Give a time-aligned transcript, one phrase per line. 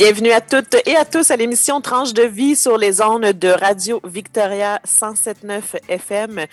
[0.00, 3.48] Bienvenue à toutes et à tous à l'émission Tranche de vie sur les ondes de
[3.48, 6.46] Radio Victoria 107.9 FM.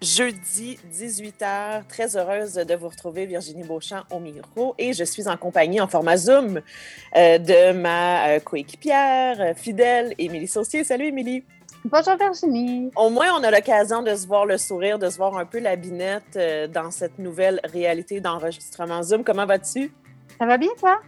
[0.00, 5.36] Jeudi 18h, très heureuse de vous retrouver, Virginie Beauchamp au micro, et je suis en
[5.36, 6.62] compagnie en format Zoom
[7.14, 10.82] euh, de ma euh, coéquipière euh, fidèle, Émilie Saucier.
[10.82, 11.44] Salut Émilie!
[11.84, 12.90] Bonjour Virginie.
[12.96, 15.58] Au moins, on a l'occasion de se voir le sourire, de se voir un peu
[15.58, 16.38] la binette
[16.72, 19.24] dans cette nouvelle réalité d'enregistrement Zoom.
[19.24, 19.92] Comment vas-tu?
[20.40, 20.98] Ça va bien, toi?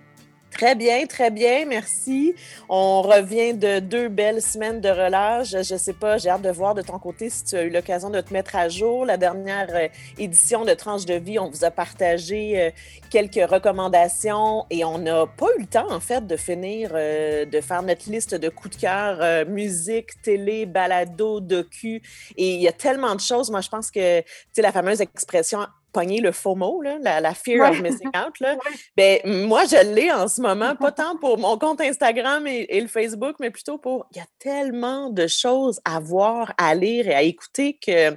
[0.52, 2.34] Très bien, très bien, merci.
[2.70, 5.50] On revient de deux belles semaines de relâche.
[5.50, 7.68] Je ne sais pas, j'ai hâte de voir de ton côté si tu as eu
[7.68, 9.04] l'occasion de te mettre à jour.
[9.04, 12.70] La dernière euh, édition de Tranche de vie, on vous a partagé euh,
[13.10, 17.60] quelques recommandations et on n'a pas eu le temps, en fait, de finir euh, de
[17.60, 22.00] faire notre liste de coups de cœur, musique, télé, balado, docu.
[22.38, 23.50] Et il y a tellement de choses.
[23.50, 27.70] Moi, je pense que, tu sais, la fameuse expression pogner le FOMO, là, la, fear
[27.70, 28.38] of missing out.
[28.40, 28.56] Là.
[28.96, 32.80] Ben, moi, je l'ai en ce moment, pas tant pour mon compte Instagram et, et,
[32.80, 34.06] le Facebook, mais plutôt pour.
[34.12, 38.16] Il y a tellement de choses à voir, à lire et à écouter que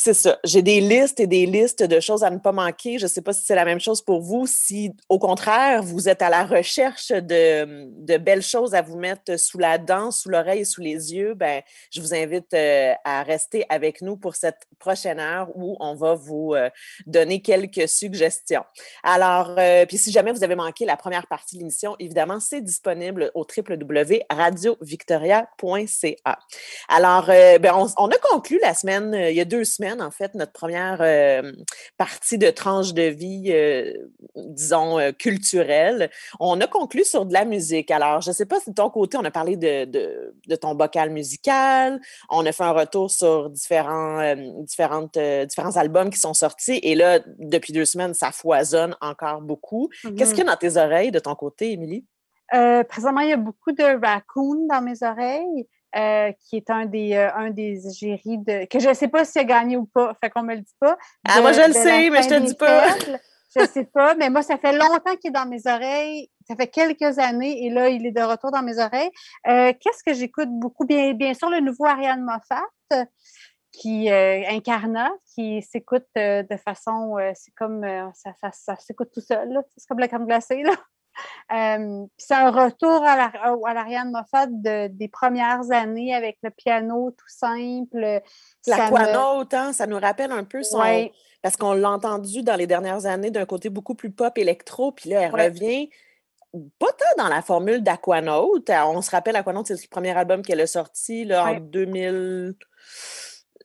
[0.00, 0.38] c'est ça.
[0.44, 2.98] J'ai des listes et des listes de choses à ne pas manquer.
[2.98, 4.46] Je ne sais pas si c'est la même chose pour vous.
[4.46, 9.36] Si, au contraire, vous êtes à la recherche de, de belles choses à vous mettre
[9.36, 13.66] sous la dent, sous l'oreille sous les yeux, ben, je vous invite euh, à rester
[13.68, 16.70] avec nous pour cette prochaine heure où on va vous euh,
[17.06, 18.62] donner quelques suggestions.
[19.02, 22.60] Alors, euh, puis si jamais vous avez manqué la première partie de l'émission, évidemment, c'est
[22.60, 26.38] disponible au www.radiovictoria.ca.
[26.88, 30.52] Alors, ben, on, a conclu la semaine, il y a deux semaines, en fait, notre
[30.52, 31.52] première euh,
[31.96, 33.92] partie de tranche de vie, euh,
[34.36, 36.10] disons, euh, culturelle.
[36.40, 37.90] On a conclu sur de la musique.
[37.90, 40.74] Alors, je ne sais pas si de ton côté, on a parlé de, de, ton
[40.74, 46.80] bocal musical, on a fait un retour sur différents, différentes, différents albums qui sont sortis.
[46.82, 49.88] Et là, depuis deux semaines, ça foisonne encore beaucoup.
[50.16, 50.46] Qu'est-ce qu'il y a mm-hmm.
[50.46, 52.04] dans tes oreilles de ton côté, Émilie?
[52.88, 55.66] présentement, il y a beaucoup de raccoons dans mes oreilles.
[55.96, 58.66] Euh, qui est un des, euh, un des égéries de.
[58.66, 60.60] que je ne sais pas s'il a gagné ou pas, fait qu'on ne me le
[60.60, 60.98] dit pas.
[61.26, 62.84] ah, moi, je le sais, mais je te le dis pas.
[63.56, 66.30] je ne sais pas, mais moi, ça fait longtemps qu'il est dans mes oreilles.
[66.46, 69.10] Ça fait quelques années et là, il est de retour dans mes oreilles.
[69.46, 70.84] Euh, qu'est-ce que j'écoute beaucoup?
[70.84, 73.06] Bien, bien sûr, le nouveau Ariane Moffat
[73.72, 79.86] qui incarna, qui s'écoute de façon, c'est comme, ça, ça, ça s'écoute tout seul, c'est
[79.86, 80.72] comme la crème glacée, là
[81.48, 88.22] c'est un retour à, l'Ariane Moffat des premières années avec le piano tout simple.
[88.70, 90.82] Hein, ça nous rappelle un peu son...
[91.40, 95.10] Parce qu'on l'a entendu dans les dernières années d'un côté beaucoup plus pop électro, puis
[95.10, 95.88] là, elle revient
[96.78, 98.58] pas tant dans la formule d'Aquanaut.
[98.68, 102.54] On se rappelle, Aquanaut, c'est le premier album qu'elle a sorti là, en 2000...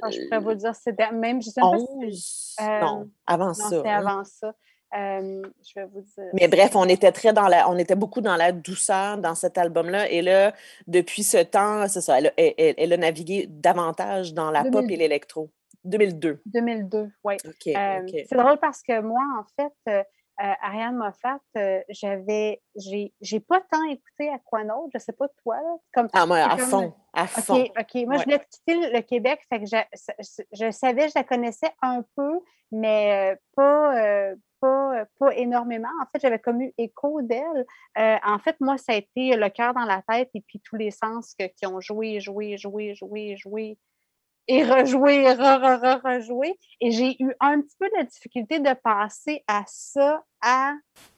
[0.01, 3.69] Ah, je pourrais vous dire, c'était même, je sais pas non, avant non, ça.
[3.69, 4.05] C'était hein.
[4.05, 4.53] avant ça.
[4.95, 6.29] Euh, je vais vous dire.
[6.33, 9.57] Mais bref, on était très dans la, on était beaucoup dans la douceur dans cet
[9.57, 10.09] album-là.
[10.09, 10.53] Et là,
[10.85, 15.49] depuis ce temps, c'est ça, elle, a navigué davantage dans la pop et l'électro.
[15.85, 16.41] 2002.
[16.45, 17.35] 2002, oui.
[17.43, 20.03] Euh, c'est drôle parce que moi, en fait, euh,
[20.37, 21.39] Ariane Moffat,
[21.89, 25.57] j'avais, j'ai pas tant écouté Aquanaut, je sais pas toi.
[25.93, 27.55] comme, ah, moi, à fond, à fond.
[27.55, 28.05] OK, OK.
[28.05, 29.77] Moi, je de quitter le Québec, fait que je,
[30.53, 32.39] je, savais, je la connaissais un peu,
[32.71, 34.35] mais pas,
[34.67, 35.89] euh, pas, énormément.
[36.01, 37.65] En fait, j'avais comme eu écho d'elle.
[37.97, 40.75] Euh, en fait, moi, ça a été le cœur dans la tête et puis tous
[40.75, 43.77] les sens qui ont joué, joué, joué, joué, joué
[44.47, 46.59] et rejoué, re, re, re, rejoué.
[46.81, 50.73] Et j'ai eu un petit peu de difficulté de passer à ça, à,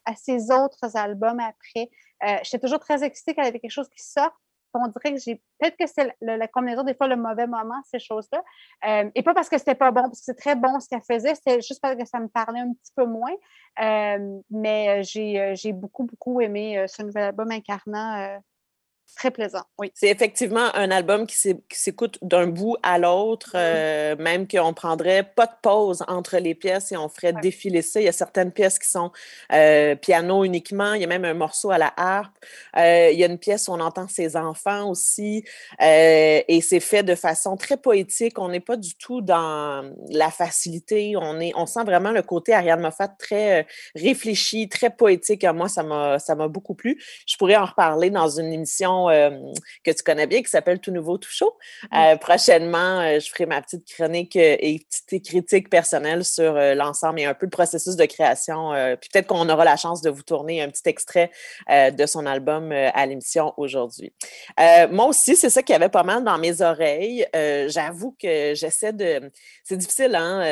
[0.06, 1.90] à ces autres albums après.
[2.24, 4.40] Euh, J'étais toujours très excitée y avait quelque chose qui sort
[4.84, 8.00] on dirait que j'ai peut-être que c'est la combinaison des fois le mauvais moment, ces
[8.00, 8.44] choses-là.
[8.88, 11.02] Euh, et pas parce que c'était pas bon, parce que c'est très bon ce qu'elle
[11.02, 13.34] faisait, c'était juste parce que ça me parlait un petit peu moins.
[13.82, 18.40] Euh, mais euh, j'ai beaucoup, beaucoup aimé ce nouvel album incarnant
[19.16, 19.92] Très plaisant, oui.
[19.94, 21.38] C'est effectivement un album qui
[21.72, 26.92] s'écoute d'un bout à l'autre, euh, même qu'on prendrait pas de pause entre les pièces
[26.92, 28.02] et on ferait défiler ça.
[28.02, 29.12] Il y a certaines pièces qui sont
[29.54, 32.36] euh, piano uniquement, il y a même un morceau à la harpe.
[32.78, 35.46] Euh, il y a une pièce où on entend ses enfants aussi
[35.80, 38.38] et c'est fait de façon très poétique.
[38.38, 41.16] On n'est pas du tout dans la facilité.
[41.16, 43.66] On, est, on sent vraiment le côté Ariane Moffat très
[43.96, 45.46] réfléchi, très poétique.
[45.46, 47.02] Moi, ça m'a beaucoup plu.
[47.26, 49.30] Je pourrais en reparler dans une émission euh,
[49.84, 51.58] que tu connais bien qui s'appelle Tout Nouveau, Tout Chaud.
[51.94, 57.26] Euh, prochainement, euh, je ferai ma petite chronique et petite critique personnelle sur l'ensemble et
[57.26, 58.72] un peu le processus de création.
[59.00, 61.32] puis peut-être qu'on aura la chance de vous tourner un petit extrait
[61.70, 64.14] de son album à l'émission aujourd'hui.
[64.92, 67.26] moi aussi, c'est ça qui avait pas mal dans mes oreilles.
[67.68, 69.32] J'avoue que j'essaie de.
[69.64, 70.44] C'est difficile, hein?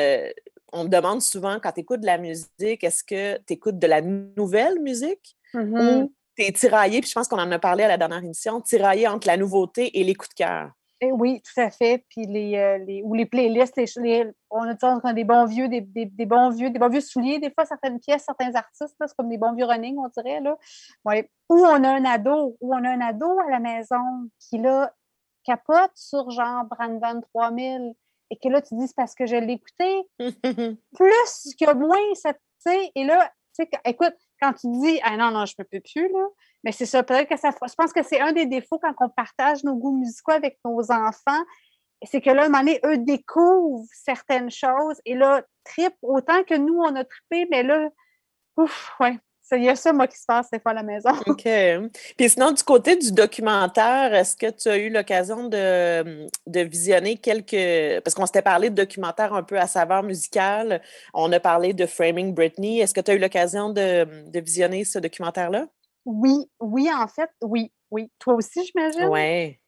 [0.74, 3.86] on me demande souvent quand tu écoutes de la musique, est-ce que tu écoutes de
[3.86, 5.36] la nouvelle musique?
[5.54, 8.60] Ou mm-hmm es tiraillé, puis je pense qu'on en a parlé à la dernière émission,
[8.60, 10.70] tiraillé entre la nouveauté et les coups de cœur.
[11.00, 12.04] Eh oui, tout à fait.
[12.08, 13.78] Puis les, euh, les ou les playlists,
[14.50, 18.00] on, a, des bons vieux, des, bons vieux, des bons vieux souliers, des fois, certaines
[18.00, 20.40] pièces, certains artistes, c'est comme des bons vieux running, on dirait.
[20.40, 20.56] Là.
[21.04, 21.30] Ouais.
[21.50, 24.94] Ou on a un ado, ou on a un ado à la maison qui là
[25.44, 27.94] capote sur genre Brandon 3000
[28.30, 30.08] et que là, tu dis c'est parce que je l'ai écouté.
[30.94, 35.16] plus que moins, ça, tu sais, et là, tu sais, écoute, quand tu dis Ah
[35.16, 36.26] non, non, je ne peux plus, là,
[36.62, 37.50] mais c'est ça, peut-être que ça.
[37.50, 40.90] Je pense que c'est un des défauts quand on partage nos goûts musicaux avec nos
[40.90, 41.42] enfants.
[42.02, 46.42] C'est que là, à un moment donné, eux découvrent certaines choses et là, trip autant
[46.44, 47.88] que nous, on a trippé, mais là,
[48.56, 49.18] ouf, ouais,
[49.52, 51.10] il y a ça, moi, qui se passe des fois à la maison.
[51.26, 51.48] OK.
[52.16, 57.16] Puis sinon, du côté du documentaire, est-ce que tu as eu l'occasion de, de, visionner
[57.16, 58.02] quelques.
[58.02, 60.80] Parce qu'on s'était parlé de documentaire un peu à saveur musicale.
[61.12, 62.80] On a parlé de Framing Britney.
[62.80, 65.66] Est-ce que tu as eu l'occasion de, de, visionner ce documentaire-là?
[66.04, 68.10] Oui, oui, en fait, oui, oui.
[68.18, 69.08] Toi aussi, j'imagine?
[69.08, 69.58] Oui.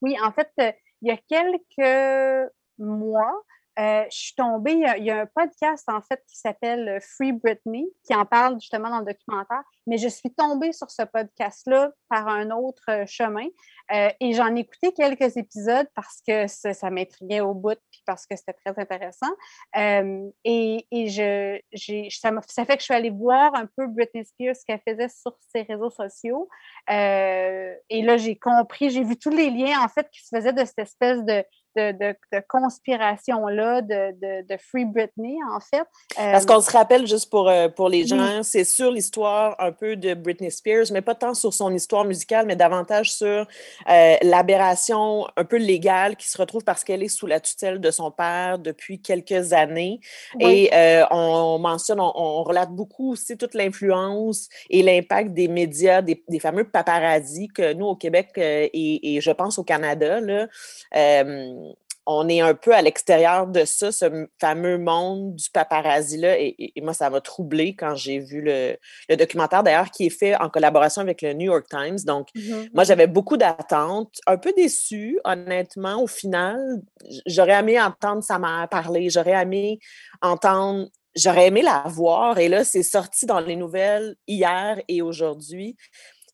[0.00, 0.72] Oui, en fait, euh,
[1.02, 3.42] il y a quelques mois,
[3.78, 7.30] euh, je suis tombée, il y, a, un podcast en fait qui s'appelle euh, Free
[7.30, 11.92] Britney, qui en parle justement dans le documentaire, mais je suis tombée sur ce podcast-là
[12.08, 13.46] par un autre euh, chemin
[13.90, 18.36] et j'en ai écouté quelques épisodes parce que ça, m'intriguait au bout puis parce que
[18.36, 19.30] c'était très intéressant.
[19.74, 20.86] et,
[22.10, 25.08] ça, ça, fait que je suis allée voir un peu Britney Spears, ce qu'elle faisait
[25.08, 26.50] sur ses réseaux sociaux.
[26.86, 30.66] et là, j'ai compris, j'ai vu tous les liens en fait qui se faisaient de
[30.66, 31.42] cette espèce de
[31.78, 35.86] de, conspiration-là de, de, Free Britney, en fait.
[36.16, 39.96] Parce qu'on se rappelle, juste pour, euh, pour les gens, c'est sur l'histoire un peu
[39.96, 43.46] de Britney Spears, mais pas tant sur son histoire musicale, mais davantage sur
[43.88, 47.90] euh, l'aberration un peu légale qui se retrouve parce qu'elle est sous la tutelle de
[47.90, 50.00] son père depuis quelques années.
[50.40, 56.22] Et euh, on mentionne, on, relate beaucoup aussi toute l'influence et l'impact des médias, des,
[56.40, 60.46] fameux paparazzi que nous, au Québec et, et, je pense au Canada, là,
[62.10, 66.40] on est un peu à l'extérieur de ça, ce fameux monde du paparazzi-là.
[66.40, 68.78] Et, moi, ça m'a troublé quand j'ai vu le,
[69.14, 71.98] documentaire, d'ailleurs, qui est fait en collaboration avec le New York Times.
[72.06, 76.02] Donc, mmh moi, j'avais beaucoup d'attentes, un peu déçue, honnêtement.
[76.02, 76.80] Au final,
[77.26, 79.78] j'aurais aimé entendre sa mère parler, j'aurais aimé
[80.22, 82.38] entendre j'aurais aimé la voir.
[82.38, 85.76] Et là, c'est sorti dans les nouvelles hier et aujourd'hui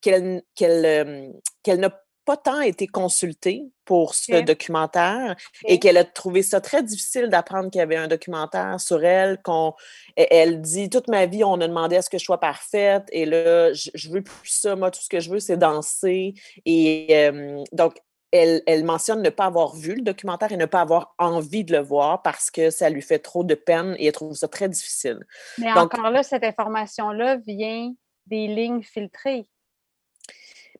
[0.00, 5.37] qu'elle qu'elle n'a pas tant été consultée pour ce documentaire
[5.67, 9.41] et qu'elle a trouvé ça très difficile d'apprendre qu'il y avait un documentaire sur elle,
[9.43, 9.75] qu'on
[10.17, 13.26] elle dit toute ma vie on a demandé à ce que je sois parfaite et
[13.26, 16.35] là je, veux plus ça, moi tout ce que je veux c'est danser
[16.65, 17.31] et
[17.73, 17.94] donc
[18.35, 21.73] elle, elle, mentionne ne pas avoir vu le documentaire et ne pas avoir envie de
[21.73, 24.69] le voir parce que ça lui fait trop de peine et elle trouve ça très
[24.69, 25.20] difficile.
[25.59, 27.93] Mais encore là, cette information-là vient
[28.27, 29.47] des lignes filtrées.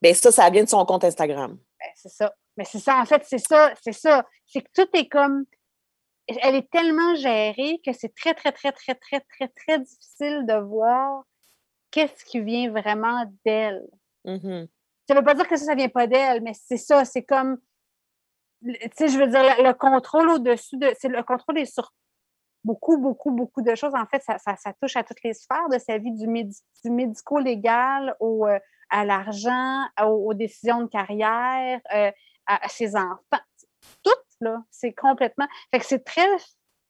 [0.01, 1.57] Bien, ça, ça vient de son compte Instagram.
[1.79, 2.33] Ben, c'est ça.
[2.57, 4.25] Mais c'est ça, en fait, c'est ça, c'est ça.
[4.45, 5.45] C'est que tout est comme.
[6.27, 10.55] Elle est tellement gérée que c'est très, très, très, très, très, très, très difficile de
[10.55, 11.23] voir
[11.91, 13.85] qu'est-ce qui vient vraiment d'elle.
[14.25, 14.67] Mm-hmm.
[15.07, 17.23] Ça ne veut pas dire que ça, ça vient pas d'elle, mais c'est ça, c'est
[17.23, 17.59] comme.
[18.63, 20.91] Tu sais, je veux dire, le, contrôle au-dessus de.
[20.99, 21.93] C'est le contrôle est sur
[22.63, 23.93] beaucoup, beaucoup, beaucoup de choses.
[23.93, 28.15] En fait, ça, ça, touche à toutes les sphères de sa vie, du, du médico-légal
[28.19, 28.57] au, euh,
[28.89, 32.11] à l'argent, aux, décisions de carrière, euh,
[32.45, 33.43] à, ses enfants.
[34.03, 34.11] Tout,
[34.41, 35.47] là, c'est complètement.
[35.71, 36.27] Fait que c'est très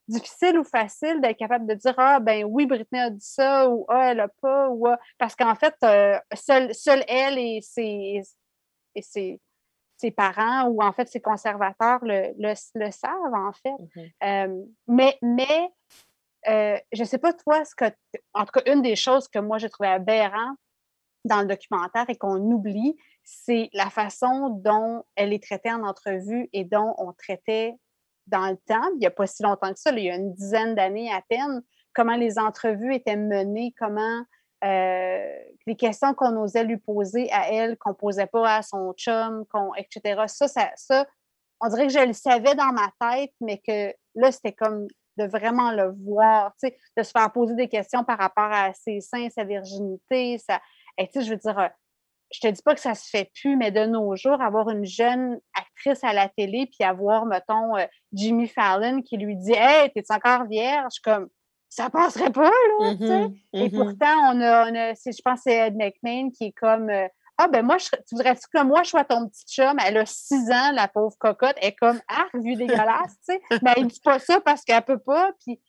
[0.07, 3.85] difficile ou facile d'être capable de dire Ah, ben oui, Britney a dit ça, ou
[3.89, 8.21] Ah, elle a pas, ou ah, Parce qu'en fait, euh, seule, elle et ses,
[8.93, 9.41] et ses,
[9.97, 13.69] ses, parents, ou en fait ses conservateurs le, le, savent, en fait.
[13.69, 14.11] Mm-hmm.
[14.23, 15.71] Euh, mais, mais
[16.47, 17.85] je ne sais pas, toi, ce que.
[18.33, 20.55] En tout cas, une des choses que moi, j'ai trouvé aberrant
[21.25, 26.49] dans le documentaire et qu'on oublie, c'est la façon dont elle est traitée en entrevue
[26.53, 27.75] et dont on traitait
[28.27, 30.33] dans le temps, il n'y a pas si longtemps que ça, il y a une
[30.33, 31.61] dizaine d'années à peine,
[31.93, 34.23] comment les entrevues étaient menées, comment
[34.63, 38.93] euh, les questions qu'on osait lui poser à elle, qu'on ne posait pas à son
[38.93, 39.45] chum,
[39.77, 40.23] etc.
[40.27, 41.05] Ça, ça, ça,
[41.61, 45.25] on dirait que je le savais dans ma tête, mais que là, c'était comme de
[45.25, 49.43] vraiment le voir, de se faire poser des questions par rapport à ses seins, sa
[49.43, 50.59] virginité, sa,
[50.97, 51.67] et tu sais, je veux dire, euh,
[52.33, 54.85] je te dis pas que ça se fait plus, mais de nos jours, avoir une
[54.85, 59.91] jeune actrice à la télé, puis avoir, mettons, euh, Jimmy Fallon qui lui dit Hey,
[59.93, 60.99] t'es encore vierge?
[61.03, 61.29] Comme,
[61.69, 63.25] ça passerait pas, là, tu sais.
[63.25, 63.75] Mm-hmm, Et mm-hmm.
[63.75, 67.07] pourtant, on a, on a je pense que c'est Ed McMahon qui est comme euh,
[67.37, 69.77] Ah, ben moi, je, tu voudrais-tu que moi, je sois ton petit chum?
[69.85, 71.57] Elle a six ans, la pauvre cocotte.
[71.61, 73.41] Elle est comme Ah, vu dégueulasse, tu sais.
[73.61, 75.31] Mais elle dit pas ça parce qu'elle peut pas.
[75.45, 75.59] Puis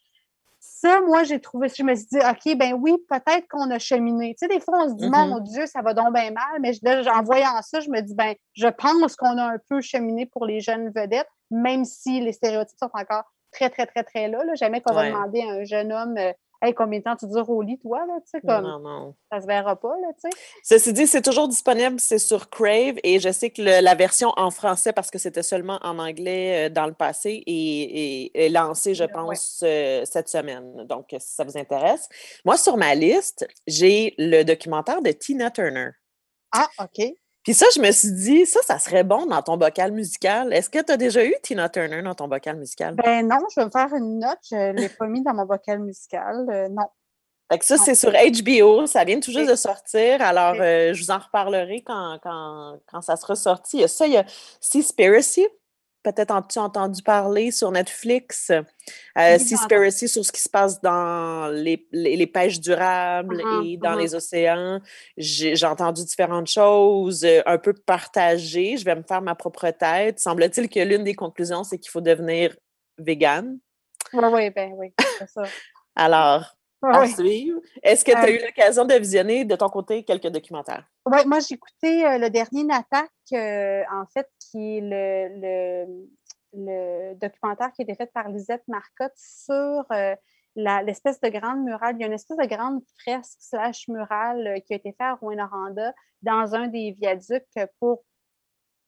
[0.79, 4.35] ça, moi, j'ai trouvé, je me suis dit, OK, ben oui, peut-être qu'on a cheminé.
[4.35, 5.29] Tu sais, des fois, on se dit, mm-hmm.
[5.29, 6.71] mon Dieu, ça va donc bien mal, mais
[7.09, 10.45] en voyant ça, je me dis, ben, je pense qu'on a un peu cheminé pour
[10.45, 14.39] les jeunes vedettes, même si les stéréotypes sont encore très, très, très, très là.
[14.53, 17.49] Jamais qu'on va demander à un jeune homme, euh, Hey, combien de temps tu dures
[17.49, 19.15] au lit, toi, là, tu sais, comme, non, non.
[19.31, 20.37] ça se verra pas, là, tu sais.
[20.63, 24.49] Ceci dit, c'est toujours disponible, c'est sur Crave, et je sais que la version en
[24.49, 29.61] français, parce que c'était seulement en anglais euh, dans le passé, est, lancée, je pense,
[29.63, 30.85] euh, cette semaine.
[30.85, 32.09] Donc, si ça vous intéresse.
[32.43, 35.91] Moi, sur ma liste, j'ai le documentaire de Tina Turner.
[36.51, 37.05] Ah, OK.
[37.47, 40.51] Puis ça, je me suis dit, ça, ça serait bon dans ton bocal musical.
[40.51, 42.93] Est-ce que tu as déjà eu Tina Turner dans ton bocal musical?
[42.95, 44.39] Ben non, je vais me faire une note.
[44.51, 46.45] Je ne l'ai pas mis dans mon bocal musical.
[46.49, 46.89] Euh, non.
[47.49, 48.85] Fait que ça, c'est sur HBO.
[48.85, 50.21] Ça vient tout juste de sortir.
[50.21, 53.77] Alors, euh, je vous en reparlerai quand, quand, quand ça sera sorti.
[53.77, 54.25] Il y a ça, il y a
[54.59, 55.47] Seaspiracy
[56.11, 61.85] peut-être as-tu entendu parler sur Netflix, euh, Seaspiracy sur ce qui se passe dans les,
[61.91, 63.99] les, pêches durables uh-huh, et dans uh-huh.
[63.99, 64.79] les océans.
[65.17, 68.77] J'ai entendu différentes choses, euh, un peu partagées.
[68.77, 70.19] Je vais me faire ma propre tête.
[70.19, 72.55] Semble-t-il que l'une des conclusions, c'est qu'il faut devenir
[72.97, 73.59] vegan.
[74.13, 75.43] Oui, oui, ben oui, c'est ça.
[75.95, 77.59] Alors, à suivre.
[77.81, 80.85] Est-ce que tu as eu l'occasion de visionner de ton côté quelques documentaires?
[81.05, 86.07] Oui, moi j'ai écouté euh, le dernier Natak, euh, en fait, qui est le,
[86.53, 90.15] le, documentaire qui a été fait par Lisette Marcotte sur euh,
[90.55, 91.95] l'espèce de grande murale.
[91.97, 95.15] Il y a une espèce de grande fresque slash murale qui a été faite à
[95.15, 97.43] Rouen-Noranda dans un des viaducs
[97.79, 98.03] pour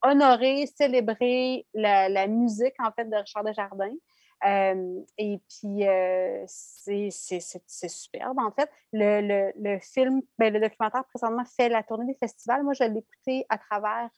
[0.01, 3.96] honorer, célébrer la, la, musique, en fait, de Richard Desjardins
[4.46, 5.86] et puis,
[6.48, 8.69] c'est superbe, en fait.
[8.93, 12.63] Le, le, film, ben, le documentaire présentement fait la tournée des festivals.
[12.63, 14.10] Moi, je l'ai écouté à travers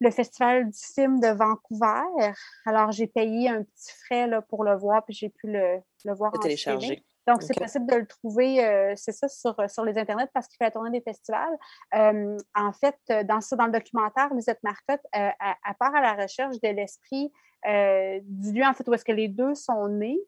[0.00, 2.32] le Festival du film de Vancouver.
[2.66, 6.14] Alors, j'ai payé un petit frais là, pour le voir, puis j'ai pu le, le
[6.14, 7.04] voir en télécharger.
[7.26, 10.64] Donc, c'est possible de le trouver, c'est ça, sur, sur les internets parce qu'il fait
[10.64, 11.56] la tournée des festivals.
[11.92, 16.60] en fait, dans, ça, dans le documentaire, Lisette Marcotte, à, à, part à la recherche
[16.60, 17.32] de l'esprit
[17.66, 20.20] euh, du lieu, en fait, où est-ce que les deux sont nés.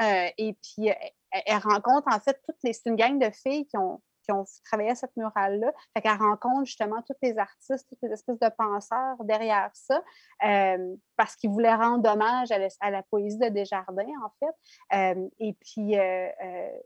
[0.00, 0.88] Euh, et puis,
[1.30, 2.72] elle, rencontre, en fait, toutes les...
[2.72, 5.72] C'est une gang de filles qui ont, qui ont travaillé cette murale-là.
[5.94, 10.02] Fait qu'elle rencontre justement tous les artistes, toutes les espèces de penseurs derrière ça,
[10.44, 12.48] euh, parce qu'ils voulaient rendre hommage
[12.80, 15.30] à la, poésie de Desjardins, en fait.
[15.40, 15.94] et puis,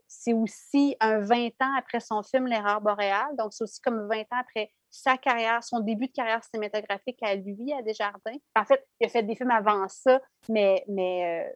[0.07, 4.21] c'est aussi un 20 ans après son film L'erreur boréale, donc c'est aussi comme 20
[4.21, 8.37] ans après sa carrière, son début de carrière cinématographique à lui, à Desjardins.
[8.55, 11.53] En fait, il a fait des films avant ça, mais, mais euh,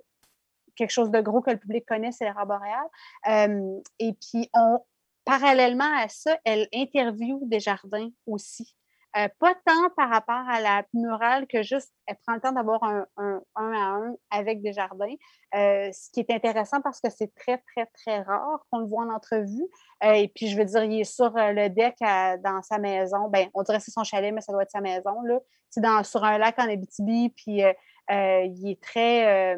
[0.75, 2.87] quelque chose de gros que le public connaît, c'est l'erreur boréale.
[3.27, 4.79] Euh, et puis, on,
[5.25, 8.75] parallèlement à ça, elle interviewe Desjardins aussi.
[9.17, 12.81] Euh, pas tant par rapport à la murale que juste, elle prend le temps d'avoir
[12.83, 15.13] un, un, à un avec des jardins,
[15.53, 19.03] euh, ce qui est intéressant parce que c'est très, très, très rare qu'on le voit
[19.03, 19.67] en entrevue.
[20.05, 21.97] Euh, et puis, je veux dire, il est sur le deck
[22.41, 23.27] dans sa maison.
[23.27, 25.21] Ben, on dirait que c'est son chalet, mais ça doit être sa maison.
[25.23, 25.39] Là.
[25.69, 27.61] C'est sur un lac en Abitibi, puis
[28.09, 29.57] il est très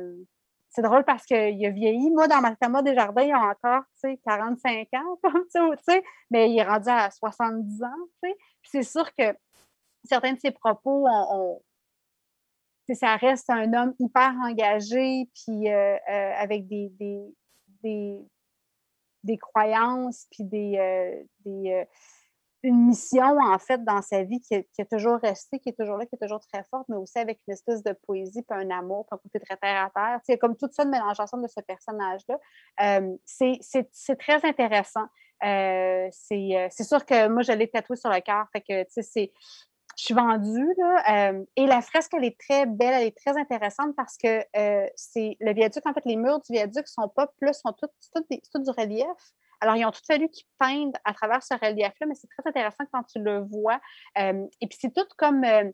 [0.74, 2.10] c'est drôle parce qu'il a vieilli.
[2.10, 3.84] Moi, dans ma Thomas Desjardins, il a encore
[4.25, 5.20] 45 ans,
[6.32, 8.32] mais il est rendu à 70 ans.
[8.63, 9.36] C'est sûr que
[10.03, 11.08] certains de ses propos,
[12.96, 16.92] ça reste un homme hyper engagé, puis euh, euh, avec des,
[17.84, 18.20] des,
[19.24, 21.86] des, croyances, puis des, euh,
[22.63, 26.05] une mission, en fait, dans sa vie qui, a toujours resté, qui est toujours là,
[26.05, 29.05] qui est toujours très forte, mais aussi avec une espèce de poésie, puis un amour,
[29.05, 30.39] puis un côté très terre à terre.
[30.39, 32.39] Comme tout ça de mélange ensemble de ce personnage-là.
[32.82, 35.05] Euh, c'est très intéressant.
[35.43, 39.03] Euh, euh, c'est sûr que moi, je l'ai tatoué sur le cœur, fait que, tu
[39.03, 39.34] sais,
[39.98, 40.74] je suis vendue.
[40.77, 44.41] Là, et la fresque, elle est très belle, elle est très intéressante parce que
[44.96, 48.60] c'est le viaduc, en fait, les murs du viaduc sont pas plus, sont tout, tout
[48.60, 49.34] du relief.
[49.63, 52.84] Alors, ils ont tout fallu qu'ils peignent à travers ce relief-là, mais c'est très intéressant
[52.91, 53.79] quand tu le vois.
[54.17, 55.46] Euh, et puis, c'est tout comme.
[55.46, 55.72] Euh,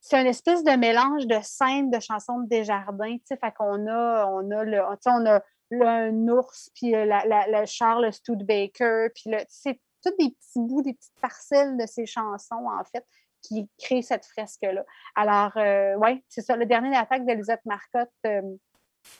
[0.00, 3.16] c'est une espèce de mélange de scènes de chansons de Desjardins.
[3.18, 4.82] Tu sais, fait qu'on a, on a le.
[4.82, 10.58] on a un ours, puis euh, la, la, Charles Studebaker, puis c'est tous des petits
[10.58, 13.06] bouts, des petites parcelles de ces chansons, en fait,
[13.40, 14.84] qui créent cette fresque-là.
[15.14, 15.52] Alors,
[16.00, 16.56] oui, c'est ça.
[16.56, 18.10] Le dernier attaque d'Elisabeth Marcotte,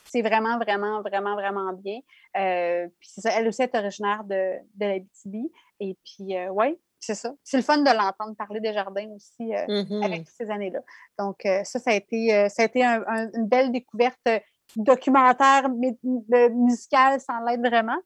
[0.05, 1.99] c'est vraiment, vraiment, vraiment, vraiment bien.
[2.37, 5.51] Euh, puis ça, elle aussi est originaire de, de l'Abitibi.
[5.79, 7.33] Et puis, euh, oui, c'est ça.
[7.43, 10.05] C'est le fun de l'entendre parler des jardins aussi euh, mm-hmm.
[10.05, 10.79] avec ces années-là.
[11.19, 14.29] Donc, ça, ça a été, ça a été une belle découverte
[14.75, 17.97] documentaire musical sans l'aide vraiment.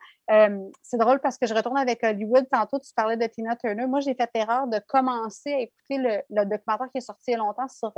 [0.81, 2.47] c'est drôle parce que je retourne avec Hollywood.
[2.51, 3.85] Tantôt, tu parlais de Tina Turner.
[3.85, 7.35] Moi, j'ai fait l'erreur de commencer à écouter le, documentaire qui est sorti il y
[7.35, 7.93] a longtemps sur,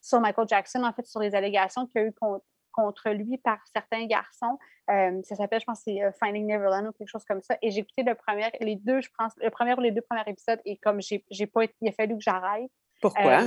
[0.00, 3.38] sur Michael Jackson, en fait, sur les allégations qu'il y a eu contre, contre lui
[3.38, 4.58] par certains garçons.
[4.90, 7.56] Euh, ça s'appelle, je pense, c'est euh, Finding Neverland ou quelque chose comme ça.
[7.62, 10.24] Et j'ai écouté le premier, les deux, je pense, le premier ou les deux premiers
[10.26, 12.70] épisodes et comme j'ai pas il a fallu que j'arrête.
[13.00, 13.44] Pourquoi?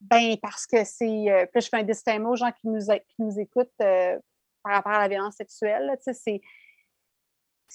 [0.00, 1.48] ben, parce que c'est.
[1.52, 5.00] puis je fais un disclaimer aux gens qui nous, qui nous écoutent par rapport à
[5.00, 5.96] la violence sexuelle.
[6.00, 6.40] C'est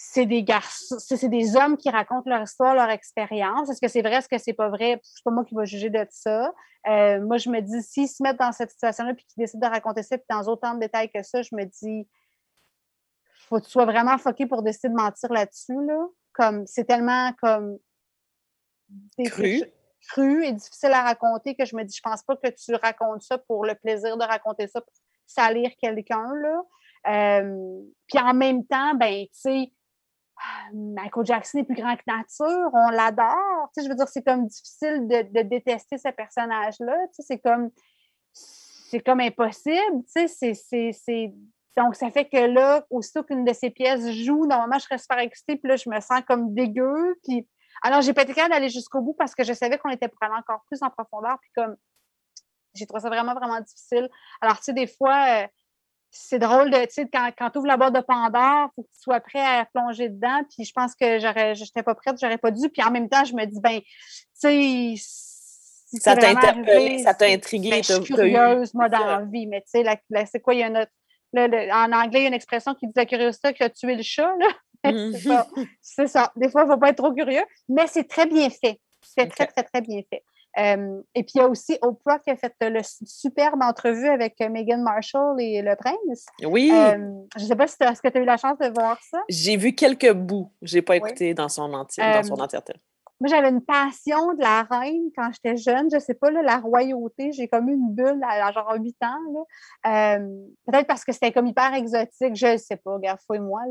[0.02, 3.70] c'est des garçons, c'est des hommes qui racontent leur histoire, leur expérience.
[3.70, 5.02] Est-ce que c'est vrai, est-ce que c'est pas vrai?
[5.04, 6.54] C'est pas moi qui vais juger de ça.
[6.88, 9.74] Euh, moi, je me dis, s'ils se mettent dans cette situation-là puis qu'ils décident de
[9.74, 12.08] raconter ça, puis dans autant de détails que ça, je me dis,
[13.50, 15.86] faut que tu sois vraiment foqué pour décider de mentir là-dessus.
[15.86, 16.08] Là.
[16.32, 17.78] Comme, c'est tellement comme.
[19.26, 19.64] Cru.
[20.08, 23.24] Cru et difficile à raconter que je me dis, je pense pas que tu racontes
[23.24, 24.94] ça pour le plaisir de raconter ça, pour
[25.28, 26.34] salir quelqu'un.
[26.36, 26.62] Là.
[27.08, 29.72] Euh, puis en même temps, ben, tu sais,
[30.74, 33.70] Michael Jackson est plus grand que nature, on l'adore.
[33.76, 36.96] Tu je veux dire, c'est comme difficile de, détester ce personnage-là.
[37.16, 37.72] Tu c'est comme
[38.34, 40.04] c'est comme impossible.
[40.16, 41.34] Tu sais, c'est,
[41.78, 45.20] Donc, ça fait que là, aussitôt qu'une de ces pièces joue, normalement, je serais super
[45.20, 47.20] excitée, puis là, je me sens comme dégueu.
[47.84, 50.22] Alors, j'ai pas été capable d'aller jusqu'au bout parce que je savais qu'on était pour
[50.24, 51.38] aller encore plus en profondeur.
[51.42, 51.76] Puis comme,
[52.74, 54.10] j'ai trouvé ça vraiment, vraiment difficile.
[54.42, 55.48] Alors, tu sais, des fois, euh,
[56.12, 58.84] c'est drôle de, tu sais, quand, quand tu ouvres la boîte de Pandore, il faut
[58.84, 60.42] que tu sois prêt à plonger dedans.
[60.50, 62.70] Puis je pense que j'aurais, j'étais pas prête, j'aurais pas dû.
[62.70, 67.26] Puis en même temps, je me dis, ben, tu sais, ça t'a interpellé, ça t'a
[67.26, 67.70] intrigué.
[67.70, 69.48] Ben, je suis curieuse, moi, dans la vie.
[69.48, 70.00] Mais tu sais,
[70.32, 70.88] c'est quoi, il y a une
[71.38, 74.04] en anglais, il y a une expression qui dit la curiosité qui a tué le
[74.04, 74.48] chat, là.
[75.82, 76.32] c'est ça.
[76.36, 78.80] Des fois, il ne faut pas être trop curieux, mais c'est très bien fait.
[79.02, 80.24] C'est très, très, très bien fait
[80.58, 84.50] et puis, il y a aussi Oprah qui a fait le superbe entrevue avec euh,
[84.50, 86.26] Meghan Marshall et le prince.
[86.44, 86.72] Oui.
[86.72, 89.20] je ne sais pas si est-ce que tu as eu la chance de voir ça?
[89.30, 90.52] J'ai vu quelques bouts.
[90.62, 92.74] Je n'ai pas écouté dans son entier, dans son entièreté.
[93.20, 95.90] Moi, j'avais une passion de la reine quand j'étais jeune.
[95.92, 99.46] Je sais pas, là, la royauté, j'ai comme une bulle à, genre 8 ans.
[99.88, 100.20] Euh,
[100.66, 103.62] peut-être parce que c'était comme hyper exotique, je ne sais pas, regarde, fouille-moi.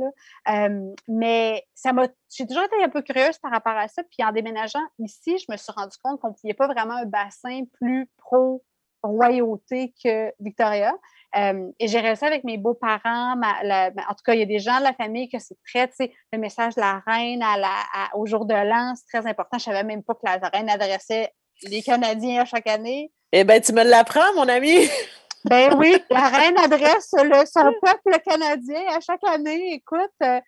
[0.51, 2.09] Euh, mais ça m'a.
[2.31, 4.03] J'ai toujours été un peu curieuse par rapport à ça.
[4.05, 7.07] Puis en déménageant ici, je me suis rendu compte qu'on ne pouvait pas vraiment un
[7.07, 8.63] bassin plus pro
[9.03, 10.93] royauté que Victoria.
[11.37, 13.35] Euh, et j'ai réussi avec mes beaux-parents.
[13.35, 15.95] En tout cas, il y a des gens de la famille que c'est très, tu
[15.97, 17.75] sais, le message de la reine à la,
[18.15, 19.59] au jour de l'an, c'est très important.
[19.59, 21.33] Je ne savais même pas que la reine adressait
[21.65, 23.13] les Canadiens à chaque année.
[23.33, 24.89] Eh bien, tu me l'apprends, mon ami!
[25.45, 29.75] ben oui, la reine adresse le, son peuple canadien à chaque année.
[29.75, 30.41] Écoute, euh,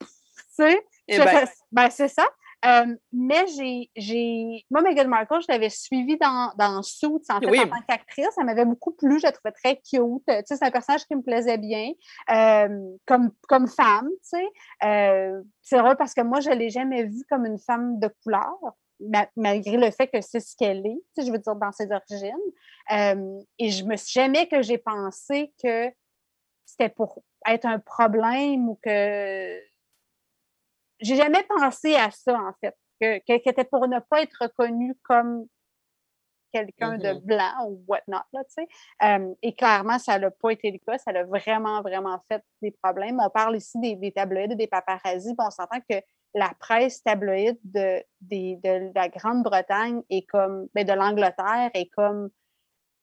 [0.00, 0.06] tu
[0.50, 1.46] sais, eh ben.
[1.70, 2.26] ben, c'est ça.
[2.64, 4.64] Euh, mais j'ai, j'ai.
[4.70, 8.28] Moi, Meghan Markle, je l'avais suivie dans, dans Suits, en fait, en tant qu'actrice.
[8.34, 9.18] Ça m'avait beaucoup plu.
[9.18, 10.22] Je la trouvais très cute.
[10.26, 11.90] Tu sais, c'est un personnage qui me plaisait bien
[12.30, 14.48] euh, comme, comme femme, tu sais.
[14.84, 18.08] Euh, c'est vrai parce que moi, je ne l'ai jamais vue comme une femme de
[18.22, 18.56] couleur,
[19.36, 21.88] malgré le fait que c'est ce qu'elle est, tu sais, je veux dire, dans ses
[21.90, 23.42] origines.
[23.58, 25.90] et je me suis jamais que j'ai pensé que
[26.64, 29.58] c'était pour être un problème ou que
[31.02, 34.94] j'ai jamais pensé à ça, en fait, que, que, était pour ne pas être reconnu
[35.02, 35.46] comme
[36.52, 37.24] quelqu'un de mm-hmm.
[37.24, 38.68] blanc ou whatnot, là, tu sais.
[39.02, 40.98] Euh, et clairement, ça n'a pas été le cas.
[40.98, 43.20] Ça a vraiment, vraiment fait des problèmes.
[43.20, 45.34] On parle ici des, des tabloïds, des paparazzis.
[45.38, 45.96] on s'entend que
[46.34, 52.30] la presse tabloïde de, de, la Grande-Bretagne et comme, ben, de l'Angleterre est comme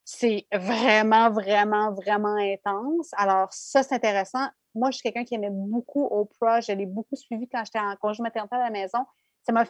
[0.06, 3.12] c'est vraiment, vraiment, vraiment intense.
[3.16, 6.62] Alors, ça, c'est intéressant moi, je suis quelqu'un qui aimait beaucoup Oprah.
[6.62, 9.00] Je l'ai beaucoup suivi quand j'étais en congé maternité à la maison.
[9.44, 9.66] Ça m'a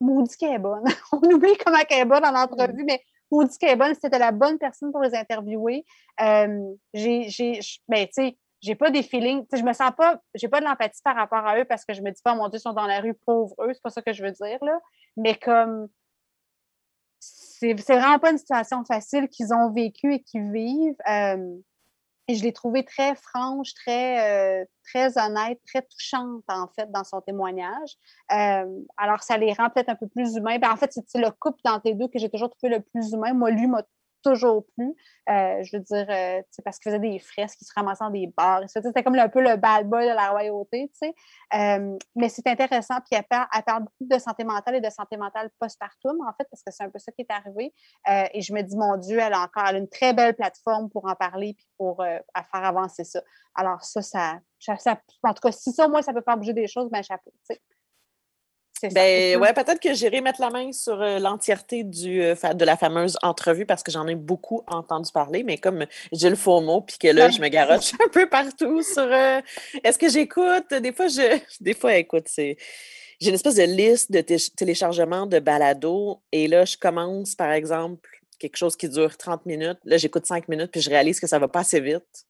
[0.00, 0.84] maudit qu'elle est bonne.
[1.12, 2.86] On oublie comment elle est bonne en entrevue, mm.
[2.86, 3.94] mais maudit qu'elle est bonne.
[3.94, 5.84] C'était la bonne personne pour les interviewer.
[6.20, 10.48] Euh, j'ai, j'ai, ben, tu sais, j'ai pas des feelings, je me sens pas, j'ai
[10.48, 12.58] pas de l'empathie par rapport à eux parce que je me dis pas, mon Dieu,
[12.58, 14.80] ils sont dans la rue, pauvres eux, c'est pas ça que je veux dire, là.
[15.18, 15.88] Mais comme,
[17.20, 20.96] c'est, vraiment pas une situation facile qu'ils ont vécue et qu'ils vivent.
[21.08, 21.56] Euh,
[22.28, 27.04] et je l'ai trouvée très franche, très, euh, très honnête, très touchante, en fait, dans
[27.04, 27.96] son témoignage.
[28.32, 28.64] Euh,
[28.96, 30.58] alors, ça les rend peut-être un peu plus humains.
[30.58, 33.12] Ben, en fait, c'est le couple dans tes deux que j'ai toujours trouvé le plus
[33.12, 33.34] humain.
[33.34, 33.82] Moi, lui m'a
[34.24, 34.94] toujours plus.
[35.28, 38.26] Euh, je veux dire, euh, parce qu'il faisait des fresques, il se ramassait dans des
[38.26, 38.62] bars.
[38.66, 41.14] C'était comme un peu le bad boy de la royauté, tu sais.
[41.54, 42.96] Euh, mais c'est intéressant.
[43.08, 46.62] Puis elle parle, beaucoup de santé mentale et de santé mentale postpartum, en fait, parce
[46.62, 47.72] que c'est un peu ça qui est arrivé.
[48.32, 51.14] et je me dis, mon Dieu, elle a encore une très belle plateforme pour en
[51.14, 53.22] parler puis pour faire avancer ça.
[53.54, 56.66] Alors ça, ça, ça, en tout cas, si ça, moi, ça peut faire bouger des
[56.66, 57.60] choses, ben chapeau, tu sais.
[58.92, 62.76] Ben ouais, peut-être que j'irai mettre la main sur euh, l'entièreté du euh, de la
[62.76, 66.80] fameuse entrevue parce que j'en ai beaucoup entendu parler, mais comme j'ai le faux mot
[66.80, 69.40] puis que là je me garoche un peu partout sur euh,
[69.82, 70.70] est-ce que j'écoute?
[70.70, 72.56] Des fois je des fois écoute c'est
[73.20, 78.08] j'ai une espèce de liste de téléchargement de balado et là je commence par exemple
[78.38, 81.38] quelque chose qui dure 30 minutes, là j'écoute 5 minutes puis je réalise que ça
[81.38, 82.26] va pas assez vite.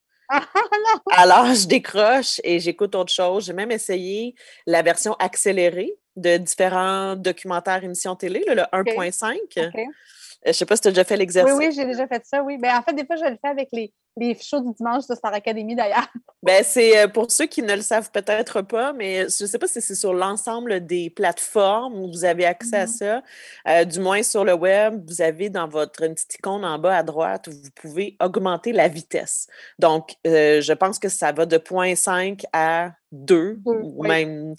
[1.12, 3.46] Alors, je décroche et j'écoute autre chose.
[3.46, 4.34] J'ai même essayé
[4.66, 9.38] la version accélérée de différents documentaires émissions télé, le 1.5.
[10.46, 11.54] Je sais pas si tu as déjà fait l'exercice.
[11.56, 12.58] Oui, oui, j'ai déjà fait ça, oui.
[12.58, 15.14] Ben, en fait, des fois, je le fais avec les, les shows du dimanche de
[15.14, 16.06] Star Academy, d'ailleurs.
[16.42, 19.58] Ben, c'est euh, pour ceux qui ne le savent peut-être pas, mais je ne sais
[19.58, 22.98] pas si c'est sur l'ensemble des plateformes où vous avez accès à mm-hmm.
[22.98, 23.22] ça.
[23.66, 26.98] Euh, du moins, sur le web, vous avez dans votre une petite icône en bas
[26.98, 29.46] à droite où vous pouvez augmenter la vitesse.
[29.78, 34.54] Donc, euh, je pense que ça va de 0.5 à 2, ou même.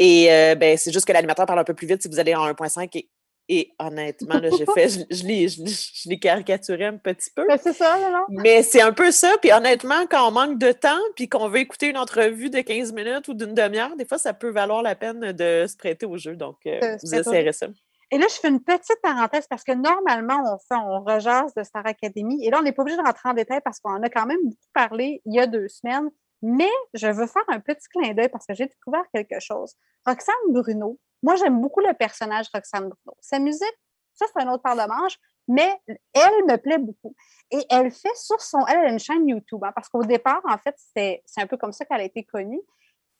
[0.00, 0.26] Et
[0.58, 2.88] ben, c'est juste que l'animateur parle un peu plus vite si vous allez en 1.5
[2.94, 3.08] et
[3.52, 7.44] et honnêtement, j'ai fait, je, je l'ai caricaturé un petit peu.
[7.48, 8.24] Ben, c'est ça, non?
[8.28, 9.34] Mais c'est un peu ça.
[9.42, 12.92] Puis honnêtement, quand on manque de temps, puis qu'on veut écouter une entrevue de 15
[12.92, 16.16] minutes ou d'une demi-heure, des fois, ça peut valoir la peine de se prêter au
[16.16, 16.36] jeu.
[16.36, 17.66] Donc, euh, vous essayerez ça.
[18.12, 21.64] Et là, je fais une petite parenthèse parce que normalement, on fait, on rejase de
[21.64, 22.46] Star Academy.
[22.46, 24.26] Et là, on n'est pas obligé de rentrer en détail parce qu'on en a quand
[24.26, 26.08] même beaucoup parlé il y a deux semaines.
[26.42, 29.74] Mais je veux faire un petit clin d'œil parce que j'ai découvert quelque chose.
[30.06, 33.16] Roxane Bruno, moi, j'aime beaucoup le personnage Roxane Bruno.
[33.20, 33.78] Sa musique,
[34.14, 35.80] ça, c'est un autre part de manche, mais
[36.12, 37.14] elle me plaît beaucoup.
[37.50, 38.64] Et elle fait sur son.
[38.66, 41.72] Elle, a une chaîne YouTube, hein, parce qu'au départ, en fait, c'est un peu comme
[41.72, 42.60] ça qu'elle a été connue.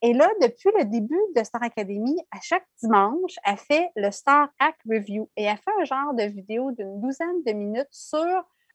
[0.03, 4.49] Et là, depuis le début de Star Academy, à chaque dimanche, elle fait le Star
[4.59, 8.25] Act Review et elle fait un genre de vidéo d'une douzaine de minutes sur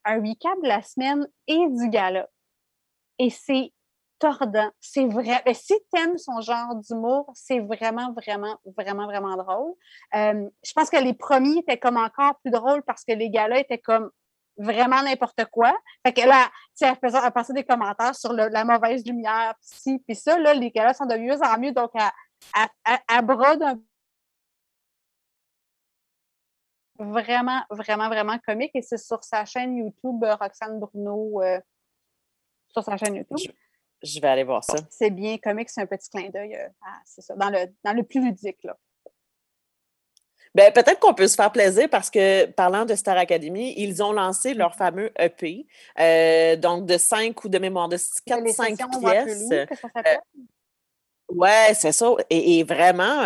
[0.04, 2.28] un recap de la semaine et du gala.
[3.18, 3.72] Et c'est
[4.18, 4.70] tordant.
[4.80, 5.42] C'est vrai.
[5.46, 9.72] Mais si tu aimes son genre d'humour, c'est vraiment, vraiment, vraiment, vraiment drôle.
[10.14, 13.58] Euh, je pense que les premiers étaient comme encore plus drôles parce que les gars-là
[13.60, 14.10] étaient comme
[14.56, 15.76] vraiment n'importe quoi.
[16.04, 16.48] Fait que là,
[16.78, 20.70] tu sais, elle, des commentaires sur la mauvaise lumière, pis ci, puis ça, là, les
[20.70, 21.90] gars-là sont de mieux en mieux, donc
[22.54, 23.78] à brode un
[26.98, 28.70] vraiment, vraiment, vraiment comique.
[28.74, 31.60] Et c'est sur sa chaîne YouTube, Roxane Bruno, euh,
[32.68, 33.52] sur sa chaîne YouTube.
[34.02, 34.76] Je vais aller voir ça.
[34.90, 36.54] C'est bien comique, c'est un petit clin d'œil.
[36.54, 36.68] Euh,
[37.04, 38.62] c'est ça, dans le, dans le plus ludique.
[38.64, 38.76] Là.
[40.54, 44.12] Ben, peut-être qu'on peut se faire plaisir parce que, parlant de Star Academy, ils ont
[44.12, 44.78] lancé leur mm-hmm.
[44.78, 45.66] fameux EP,
[46.00, 49.50] euh, donc de cinq ou de mémoire, de quatre, cinq pièces.
[49.52, 49.66] Euh,
[51.28, 52.10] ouais, c'est ça.
[52.30, 53.22] Et, vraiment,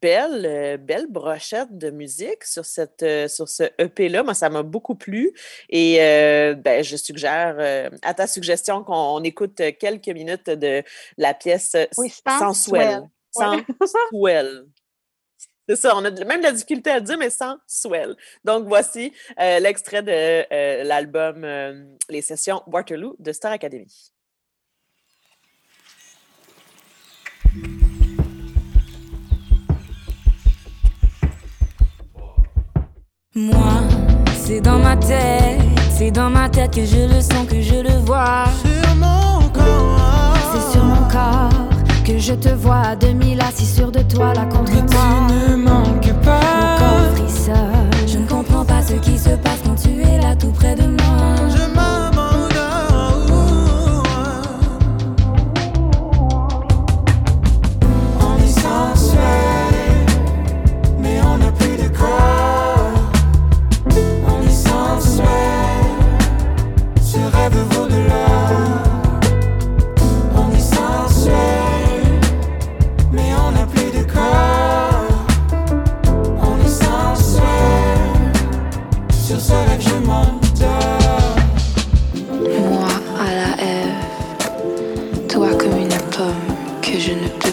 [0.00, 4.22] belle, euh, belle brochette de musique sur, cette, euh, sur ce EP-là.
[4.22, 5.32] Moi, ça m'a beaucoup plu.
[5.68, 10.82] Et euh, ben, je suggère, à ta suggestion, qu'on écoute quelques minutes de
[11.16, 13.08] la pièce oui, Sensuelle.
[13.30, 14.66] Sensuelle.
[15.68, 18.16] C'est ça, on a même de la difficulté à dire, mais sans swell.
[18.44, 21.46] Donc, voici l'extrait de l'album
[22.08, 23.86] Les sessions Waterloo de Star Academy.
[33.36, 33.54] Moi,
[34.34, 37.96] c'est dans ma tête, c'est dans ma tête que je le sens, que je le
[38.04, 38.46] vois.
[38.60, 41.48] Sur mon corps, c'est sur mon corps
[42.04, 45.28] que je te vois à demi assis sur de toi là contre Mais moi.
[45.28, 46.40] Tu ne manques pas.
[46.40, 47.90] Mon corps frissonne.
[48.08, 50.88] Je ne comprends pas ce qui se passe quand tu es là tout près de
[50.88, 51.19] moi.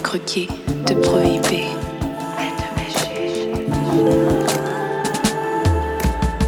[0.08, 0.48] Croquer,
[0.86, 1.66] te prohiber.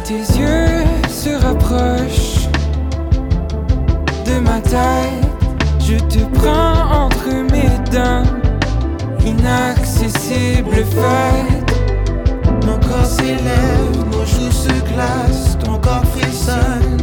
[0.03, 2.47] Tes yeux se rapprochent
[4.25, 5.21] de ma taille.
[5.79, 8.23] Je te prends entre mes dents.
[9.23, 11.71] Inaccessible fête.
[12.65, 16.97] Mon corps s'élève, nos joues se glacent, ton corps frissonne.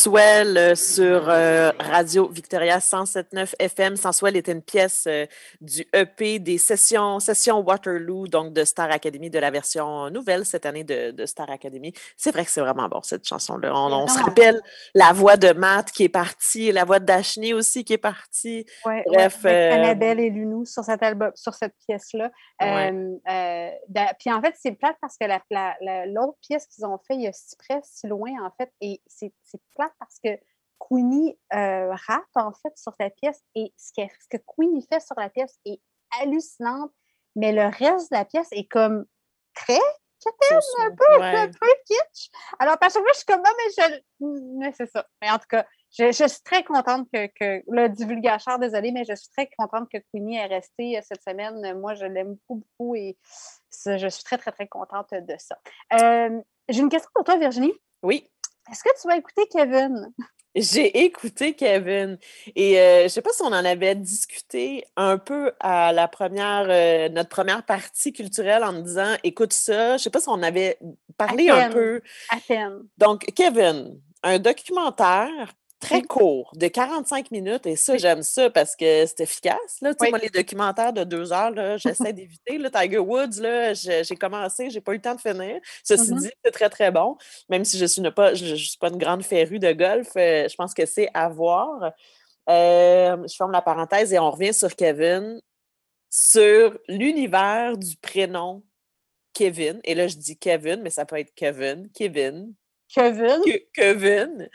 [0.00, 3.96] Sensuel euh, sur euh, Radio Victoria 107.9 FM.
[3.96, 5.26] Sensuel était une pièce euh,
[5.60, 10.64] du EP des sessions, sessions Waterloo, donc de Star Academy, de la version nouvelle cette
[10.64, 11.92] année de, de Star Academy.
[12.16, 13.74] C'est vrai que c'est vraiment bon, cette chanson-là.
[13.74, 14.58] On, on se rappelle
[14.94, 18.64] la voix de Matt qui est partie, la voix de Dashni aussi qui est partie.
[18.86, 22.30] Ouais, Bref, ouais, Annabelle et Lunou sur cet album, sur cette pièce-là.
[22.62, 23.20] Ouais.
[24.18, 27.16] Puis en fait, c'est plate parce que la- la- la- l'autre pièce qu'ils ont fait,
[27.16, 29.60] il y a si près, si loin, en fait, et c'est c'est
[29.90, 30.30] plate parce que
[30.78, 35.00] Queenie euh, rappe, en fait, sur la pièce, et ce que, ce que Queenie fait
[35.00, 35.80] sur la pièce est
[36.20, 36.92] hallucinante,
[37.36, 39.04] mais le reste de la pièce est comme
[39.54, 39.78] très
[40.78, 42.30] un peu, un peu kitsch.
[42.58, 43.72] Alors, parce que moi, je suis comme, non, mais
[44.68, 44.72] je.
[44.76, 45.06] C'est ça.
[45.22, 45.66] Mais en tout cas,
[45.98, 49.88] je, je suis très contente que, que le divulgateur, désolé, mais je suis très contente
[49.90, 51.78] que Queenie est restée euh, cette semaine.
[51.78, 53.16] Moi, je l'aime beaucoup, beaucoup et
[53.86, 55.58] je suis très, très, très contente de ça.
[55.94, 57.72] Euh, J'ai une question pour toi, Virginie.
[58.02, 58.30] Oui,
[58.70, 60.12] Est-ce que tu vas écouter Kevin?
[60.56, 62.18] J'ai écouté Kevin
[62.56, 66.66] et euh, je sais pas si on en avait discuté un peu à la première,
[66.68, 69.96] euh, notre première partie culturelle en me disant écoute ça.
[69.96, 70.76] Je sais pas si on avait
[71.16, 72.02] parlé un peu.
[72.30, 72.80] À peine.
[72.98, 79.06] Donc, Kevin, un documentaire très court, de 45 minutes, et ça, j'aime ça parce que
[79.06, 79.78] c'est efficace.
[79.80, 79.92] Là.
[80.00, 80.10] Oui.
[80.10, 82.58] Moi, les documentaires de deux heures, j'essaie d'éviter.
[82.72, 83.42] Tiger Woods,
[83.74, 85.60] j'ai commencé, j'ai pas eu le temps de finir.
[85.82, 86.20] Ceci Mhm.
[86.20, 87.16] dit, c'est très, très bon.
[87.48, 90.10] Même si je suis ne pas, je, je suis pas une grande férue de golf,
[90.16, 91.92] euh, je pense que c'est à voir.
[92.48, 95.40] Euh, je ferme la parenthèse et on revient sur Kevin,
[96.10, 98.62] sur l'univers du prénom
[99.32, 99.80] Kevin.
[99.84, 102.52] Et là, je dis Kevin, mais ça peut être Kevin, Kevin,
[102.94, 103.42] Kevin?
[103.72, 104.48] Kevin.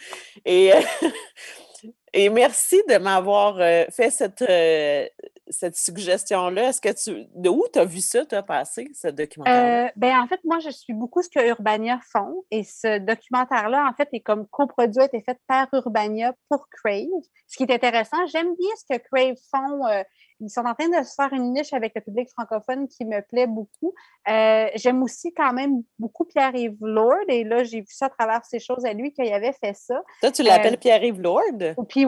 [0.46, 0.82] Et, euh,
[2.14, 5.08] et merci de m'avoir euh, fait cette, euh,
[5.48, 6.70] cette suggestion-là?
[6.70, 7.28] Est-ce que tu.
[7.36, 10.40] De où tu as vu ça, tu as passé, ce documentaire Euh, ben, en fait,
[10.44, 12.44] moi, je suis beaucoup ce que Urbania font.
[12.52, 17.06] Et ce documentaire-là, en fait, est comme coproduit, a été fait par Urbania pour Crave.
[17.48, 19.86] Ce qui est intéressant, j'aime bien ce que Crave font.
[19.88, 20.04] euh,
[20.42, 23.22] ils sont en train de se faire une niche avec le public francophone qui me
[23.22, 23.94] plaît beaucoup.
[24.28, 27.24] Euh, j'aime aussi quand même beaucoup Pierre-Yves Lord.
[27.30, 30.02] Et là, j'ai vu ça à travers ces choses à lui qu'il avait fait ça.
[30.22, 31.76] Toi, tu l'appelles euh, Pierre-Yves Lord?
[31.78, 32.06] Au PY.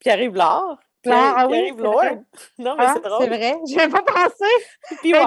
[0.00, 0.80] Pierre-Yves Lard?
[1.10, 2.02] Ah oui, Lord?
[2.58, 3.22] Non, mais Ah, c'est drôle.
[3.22, 4.50] c'est vrai, je n'avais pas pensé.
[5.00, 5.18] Puis ouais.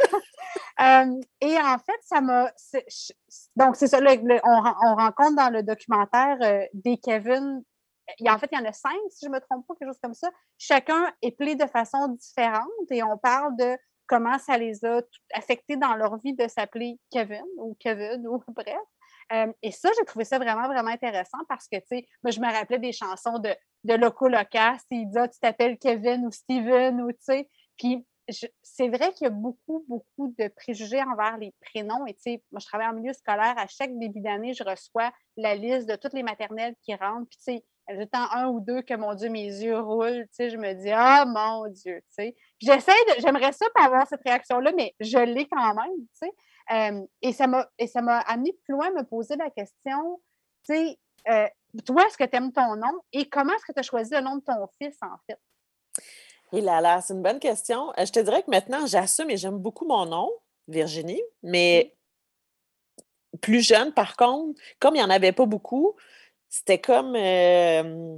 [0.80, 2.50] Euh, et en fait, ça m'a.
[3.56, 7.62] Donc, c'est ça, le- le- on, ren- on rencontre dans le documentaire euh, des Kevin.
[8.28, 9.98] En fait, il y en a cinq, si je ne me trompe pas, quelque chose
[10.02, 10.28] comme ça.
[10.58, 15.00] Chacun est appelé de façon différente et on parle de comment ça les a
[15.34, 18.76] affectés dans leur vie de s'appeler Kevin ou Kevin ou bref.
[19.32, 22.40] Euh, et ça, j'ai trouvé ça vraiment, vraiment intéressant parce que, tu sais, moi, je
[22.40, 24.78] me rappelais des chansons de, de Loco Locas.
[24.90, 27.48] Il dit, tu t'appelles Kevin ou Steven ou, tu sais.
[27.76, 28.06] Puis,
[28.62, 32.06] c'est vrai qu'il y a beaucoup, beaucoup de préjugés envers les prénoms.
[32.06, 33.54] Et, tu sais, moi, je travaille en milieu scolaire.
[33.56, 37.28] À chaque début d'année, je reçois la liste de toutes les maternelles qui rentrent.
[37.28, 40.26] Puis, tu sais, a tant un ou deux que, mon Dieu, mes yeux roulent.
[40.28, 42.36] Tu sais, je me dis, ah, mon Dieu, tu sais.
[42.60, 46.32] J'essaie de, j'aimerais ça pas avoir cette réaction-là, mais je l'ai quand même, tu sais.
[46.72, 50.20] Euh, et ça m'a amené plus loin à me poser la question,
[50.64, 50.98] tu sais,
[51.28, 51.46] euh,
[51.84, 54.20] toi, est-ce que tu aimes ton nom et comment est-ce que tu as choisi le
[54.20, 55.38] nom de ton fils, en fait?
[56.52, 57.90] Et là là, c'est une bonne question.
[57.98, 60.30] Euh, Je te dirais que maintenant, j'assume et j'aime beaucoup mon nom,
[60.68, 61.94] Virginie, mais
[63.40, 65.94] plus jeune, par contre, comme il n'y en avait pas beaucoup,
[66.48, 67.14] c'était comme.
[67.16, 68.16] euh,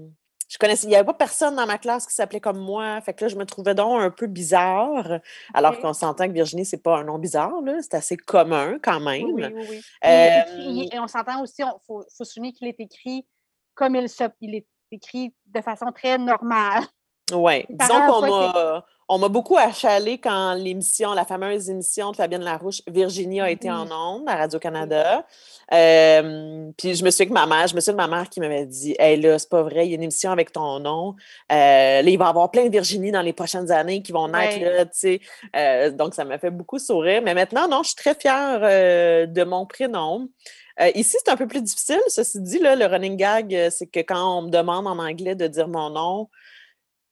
[0.48, 3.00] je connaissais, il n'y avait pas personne dans ma classe qui s'appelait comme moi.
[3.02, 5.20] Fait que là, je me trouvais donc un peu bizarre.
[5.52, 7.74] Alors qu'on s'entend que Virginie, c'est pas un nom bizarre, là.
[7.82, 9.24] C'est assez commun quand même.
[9.24, 9.80] Oui, oui.
[10.04, 13.26] Euh, écrit- et on s'entend aussi, il faut, faut souligner qu'il est écrit
[13.74, 14.24] comme il se.
[14.40, 16.82] Il est écrit de façon très normale.
[17.30, 22.42] Oui, disons qu'on m'a on m'a beaucoup achalé quand l'émission, la fameuse émission de Fabienne
[22.42, 23.92] Larouche, Virginie a été en Oui.
[23.92, 25.26] ondes à Radio-Canada.
[25.72, 28.40] Euh, puis je me souviens que ma mère, je me souviens de ma mère qui
[28.40, 31.14] m'avait dit Hey là, c'est pas vrai, il y a une émission avec ton nom.
[31.50, 34.28] Euh, là, il va y avoir plein de Virginie dans les prochaines années qui vont
[34.28, 34.76] naître, Ouais.
[34.76, 35.20] là, tu sais.
[35.56, 37.22] Euh, donc, ça m'a fait beaucoup sourire.
[37.22, 40.28] Mais maintenant, non, je suis très fière de mon prénom.
[40.80, 42.00] Euh, ici, c'est un peu plus difficile.
[42.08, 45.46] Ceci dit, là, le running gag, c'est que quand on me demande en anglais de
[45.48, 46.28] dire mon nom,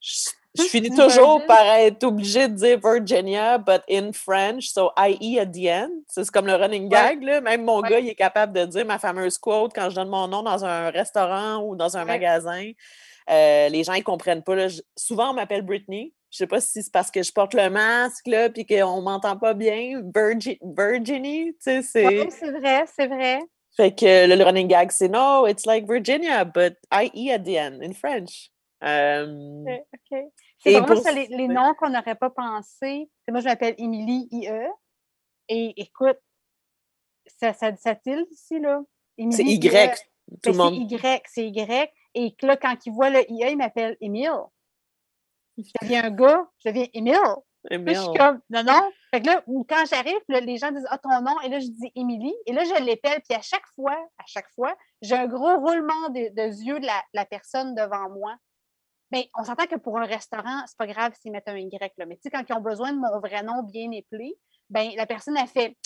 [0.00, 5.38] je, je finis toujours par être obligée de dire Virginia, but in French, so IE
[5.38, 5.90] at the end.
[6.08, 7.22] C'est comme le running gag.
[7.22, 7.40] Là.
[7.40, 7.88] Même mon Ouais.
[7.90, 10.64] gars, il est capable de dire ma fameuse quote quand je donne mon nom dans
[10.64, 12.06] un restaurant ou dans un Ouais.
[12.06, 12.70] magasin.
[13.30, 14.54] Euh, les gens, ils comprennent pas.
[14.54, 14.68] Là.
[14.68, 16.12] Je- souvent, on m'appelle Britney.
[16.30, 19.36] Je sais pas si c'est parce que je porte le masque, là, puis qu'on m'entend
[19.36, 20.00] pas bien.
[20.14, 22.28] Virgi- Virginie, tu sais, c'est...
[22.30, 23.40] C'est vrai, c'est vrai.
[23.76, 27.80] Fait que le, running gag, c'est no, it's like Virginia, but IE at the end,
[27.82, 28.50] in French.
[28.84, 29.26] Euh,
[29.64, 30.18] OK, OK.
[30.66, 33.10] C'est vraiment pour- ça, les, les noms qu'on n'aurait pas pensé.
[33.28, 34.48] Moi, je m'appelle Émilie IE.
[35.48, 36.18] Et écoute,
[37.26, 38.80] ça, ça, ça tilt ici, là.
[39.30, 39.94] c'est Y.
[40.42, 40.74] Tout le Ben, monde.
[40.90, 41.90] C'est Y, c'est Y.
[42.14, 44.30] Et là, quand il voit le IA, il m'appelle Émile.
[45.58, 47.14] Je deviens un gars, je deviens Émile.
[47.68, 48.18] Puis je suis Emile.
[48.18, 48.90] comme, non, non.
[49.12, 51.40] Fait que là, quand j'arrive, les gens disent, ah, ton nom.
[51.42, 52.34] Et là, je dis Émilie.
[52.46, 53.20] Et là, je l'épelle.
[53.28, 56.86] Puis à chaque fois, à chaque fois, j'ai un gros roulement de, de yeux de
[56.86, 58.36] la, la personne devant moi.
[59.12, 61.92] Mais on s'entend que pour un restaurant, c'est pas grave s'ils mettent un Y.
[61.96, 62.06] Là.
[62.06, 64.36] Mais tu sais, quand ils ont besoin de mon vrai nom bien épelé,
[64.68, 65.76] ben la personne a fait,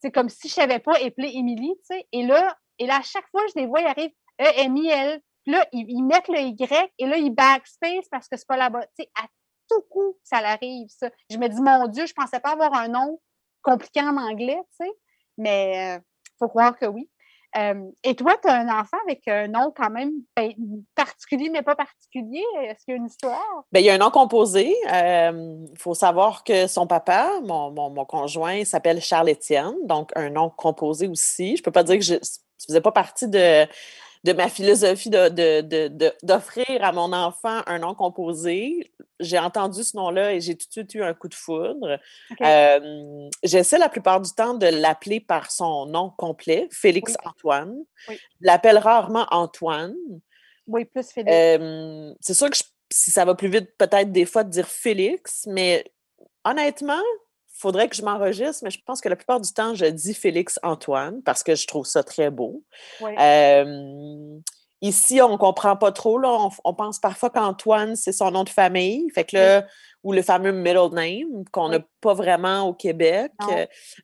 [0.00, 2.06] c'est comme si je savais pas épeler Émilie, tu sais.
[2.12, 5.20] Et là, et là, à chaque fois, je les vois, ils arrivent E-M-I-L.
[5.44, 8.82] Puis là, ils, mettent le Y et là, ils backspace parce que c'est pas là-bas.
[8.98, 9.26] Tu sais, à
[9.70, 11.08] tout coup, ça l'arrive, ça.
[11.30, 13.20] Je me dis, mon Dieu, je pensais pas avoir un nom
[13.62, 14.92] compliqué en anglais, tu sais.
[15.38, 17.08] Mais il faut croire que oui.
[17.56, 20.52] Euh, et toi, tu as un enfant avec un nom quand même ben,
[20.94, 22.44] particulier, mais pas particulier?
[22.62, 23.64] Est-ce qu'il y a une histoire?
[23.72, 24.74] Ben, il y a un nom composé.
[24.86, 30.50] Il faut savoir que son papa, mon, mon- mon conjoint, s'appelle Charles-Étienne, donc un nom
[30.50, 31.56] composé aussi.
[31.56, 33.66] Je peux pas dire que je, ça faisait pas partie de,
[34.24, 38.92] de ma philosophie de- de- de- de- d'offrir à mon enfant un nom composé.
[39.20, 41.98] J'ai entendu ce nom-là et j'ai tout de suite eu un coup de foudre.
[42.42, 47.30] Euh, J'essaie la plupart du temps de l'appeler par son nom complet, Félix Oui.
[47.30, 47.74] Antoine.
[48.08, 48.18] Oui.
[48.40, 49.94] Je l'appelle rarement Antoine.
[50.66, 51.06] Oui, plus.
[51.28, 54.66] Euh, c'est sûr que je- si ça va plus vite, peut-être des fois de dire
[54.68, 55.84] Félix, mais
[56.44, 57.02] honnêtement,
[57.58, 60.58] faudrait que je m'enregistre, mais je pense que la plupart du temps, je dis Félix
[60.62, 62.62] Antoine parce que je trouve ça très beau.
[63.00, 63.12] Oui.
[63.18, 64.38] Euh,
[64.82, 66.18] ici, on ne comprend pas trop.
[66.18, 69.08] Là, on, on pense parfois qu'Antoine, c'est son nom de famille.
[69.14, 69.66] Fait que là,
[70.06, 71.84] ou le fameux middle name qu'on n'a Oui.
[72.00, 73.32] pas vraiment au Québec.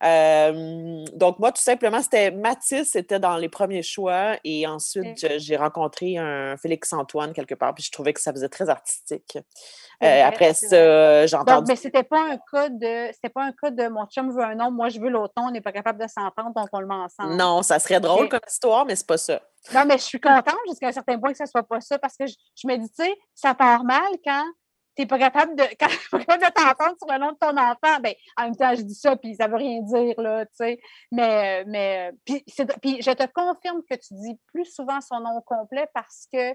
[0.03, 4.37] Euh, donc, moi, tout simplement, c'était Mathis, c'était dans les premiers choix.
[4.43, 8.69] Et ensuite, j'ai rencontré un Félix-Antoine quelque part, puis je trouvais que ça faisait très
[8.69, 9.39] artistique.
[10.03, 11.67] Euh, après ça, j'ai Donc, entendu.
[11.69, 14.57] mais c'était pas un cas de c'était pas un cas de mon chum veut un
[14.57, 16.87] nom, moi je veux l'autre nom, on n'est pas capable de s'entendre, donc on le
[16.89, 17.37] met ensemble.
[17.37, 19.41] Non, ça serait drôle comme histoire, mais c'est pas ça.
[19.73, 22.17] Non, mais je suis contente jusqu'à un certain point que ce soit pas ça parce
[22.17, 24.45] que je, je me dis, tu sais, ça part mal quand
[24.95, 27.39] tu n'es pas capable de quand t'es pas capable de t'entendre sur le nom de
[27.39, 28.01] ton enfant.
[28.01, 30.81] Ben, en même temps, je dis ça, puis ça veut rien dire, là, tu sais.
[31.11, 32.45] Mais, mais puis,
[32.83, 36.55] puis je te confirme que tu dis plus souvent son nom complet parce que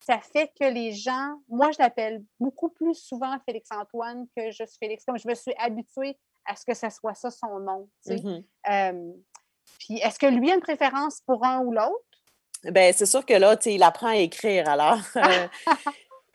[0.00, 5.04] ça fait que les gens, moi, je l'appelle beaucoup plus souvent Félix-Antoine que juste Félix.
[5.04, 8.22] Comme je me suis habituée à ce que ça soit ça son nom, tu sais.
[8.22, 8.44] Mhm.
[8.70, 9.12] Euh,
[9.80, 12.04] puis est-ce que lui a une préférence pour un ou l'autre?
[12.64, 14.68] Ben, c'est sûr que là, tu il apprend à écrire.
[14.68, 15.48] Alors, euh,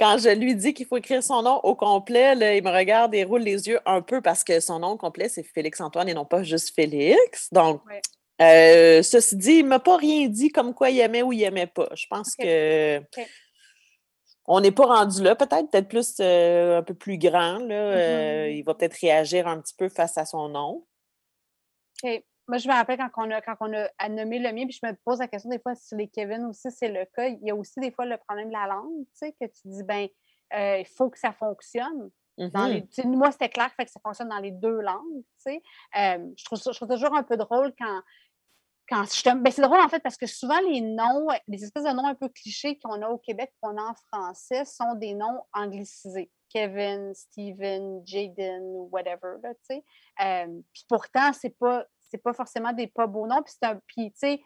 [0.01, 3.13] quand je lui dis qu'il faut écrire son nom au complet, là, il me regarde
[3.13, 6.25] et roule les yeux un peu parce que son nom complet, c'est Félix-Antoine et non
[6.25, 7.49] pas juste Félix.
[7.53, 8.01] Donc, Ouais.
[8.41, 11.43] euh, ceci dit, il ne m'a pas rien dit comme quoi il aimait ou il
[11.43, 11.87] aimait pas.
[11.93, 12.45] Je pense Ok.
[12.45, 12.99] que
[14.47, 15.35] on n'est pas rendu là.
[15.35, 17.59] Peut-être, peut-être plus euh, un peu plus grand.
[17.59, 20.83] Là, euh, il va peut-être réagir un petit peu face à son nom.
[22.47, 24.77] Moi, je me rappelle quand on a, quand on a à nommer le mien, puis
[24.81, 27.27] je me pose la question des fois si les Kevin aussi, c'est le cas.
[27.27, 29.61] Il y a aussi des fois le problème de la langue, tu sais, que tu
[29.67, 30.07] dis, ben,
[30.53, 32.09] euh, il faut que ça fonctionne.
[32.37, 32.69] Dans Mhm.
[32.69, 35.27] les, tu sais, moi, c'était clair fait que ça fonctionne dans les deux langues, tu
[35.37, 35.61] sais.
[35.97, 38.01] Euh, je, trouve, ça- je trouve toujours un peu drôle quand.
[38.89, 39.05] quand
[39.37, 42.15] ben, c'est drôle en fait parce que souvent les noms, les espèces de noms un
[42.15, 46.29] peu clichés qu'on a au Québec, qu'on a en français, sont des noms anglicisés.
[46.49, 49.83] Kevin, Steven, Jaden, whatever, là, tu sais.
[50.21, 53.41] Euh, puis pourtant, c'est pas, c'est pas forcément des pas beaux noms.
[53.87, 54.41] Puis tu sais,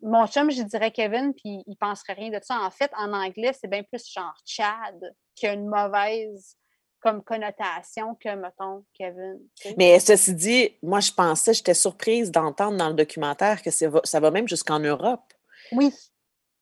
[0.00, 2.60] mon chum, je dirais Kevin, puis il penserait rien de ça.
[2.60, 6.56] En fait, en anglais, c'est bien plus genre Chad, qui a une mauvaise
[7.00, 9.38] comme connotation que, mettons, Kevin.
[9.76, 14.30] Mais ceci dit, moi, je pensais, j'étais surprise d'entendre dans le documentaire que ça va
[14.30, 15.32] même jusqu'en Europe.
[15.72, 15.92] Oui,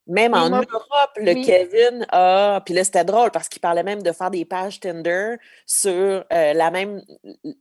[0.08, 1.42] Même en moi- Europe, le oui.
[1.44, 2.60] Kevin a.
[2.64, 6.24] Puis là, c'était drôle parce qu'il parlait même de faire des pages Tinder sur euh,
[6.52, 7.02] la même,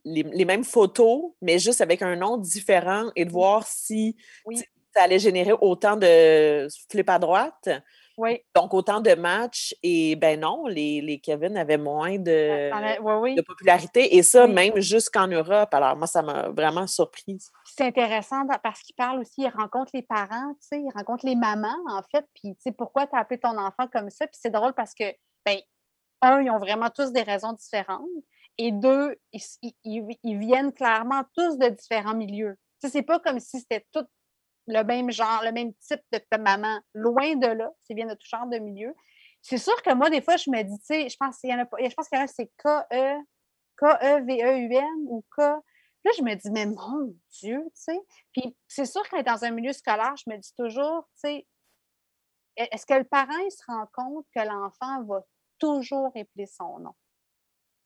[0.04, 4.56] les, les mêmes photos, mais juste avec un nom différent et de voir si Oui.
[4.94, 7.68] ça allait générer autant de flip à droite,
[8.18, 8.40] oui.
[8.56, 9.74] donc autant de matchs.
[9.84, 12.70] Et ben non, les, les Kevin avaient moins de,
[13.36, 14.16] de popularité.
[14.16, 15.72] Et ça, même jusqu'en Europe.
[15.72, 17.52] Alors, moi, ça m'a vraiment surprise.
[17.76, 21.36] C'est intéressant parce qu'il parle aussi, il rencontre les parents, tu sais, il rencontre les
[21.36, 24.26] mamans, en fait, puis tu sais, pourquoi tu as appelé ton enfant comme ça?
[24.26, 25.04] Puis c'est drôle parce que,
[25.46, 25.58] ben,
[26.22, 28.08] un, ils ont vraiment tous des raisons différentes,
[28.58, 29.42] et deux, ils,
[29.84, 32.58] ils- viennent clairement tous de différents milieux.
[32.82, 34.06] Tu sais, c'est pas comme si c'était tout
[34.66, 36.78] le même genre, le même type de maman.
[36.94, 38.94] Loin de là, c'est bien de tout genre de milieu.
[39.42, 41.54] C'est sûr que moi, des fois, je me dis, tu sais, je pense qu'il y
[41.54, 43.18] en a je pense qu'il y en a, c'est K-E,
[43.76, 45.42] K-E-V-E-U-N ou K.
[46.04, 48.00] Là, je me dis, mais mon Dieu, tu sais.
[48.32, 51.46] Puis c'est sûr qu'être dans un milieu scolaire, je me dis toujours, tu sais,
[52.58, 55.24] e- est-ce que le parent, il se rend compte que l'enfant va
[55.58, 56.94] toujours épeler son nom?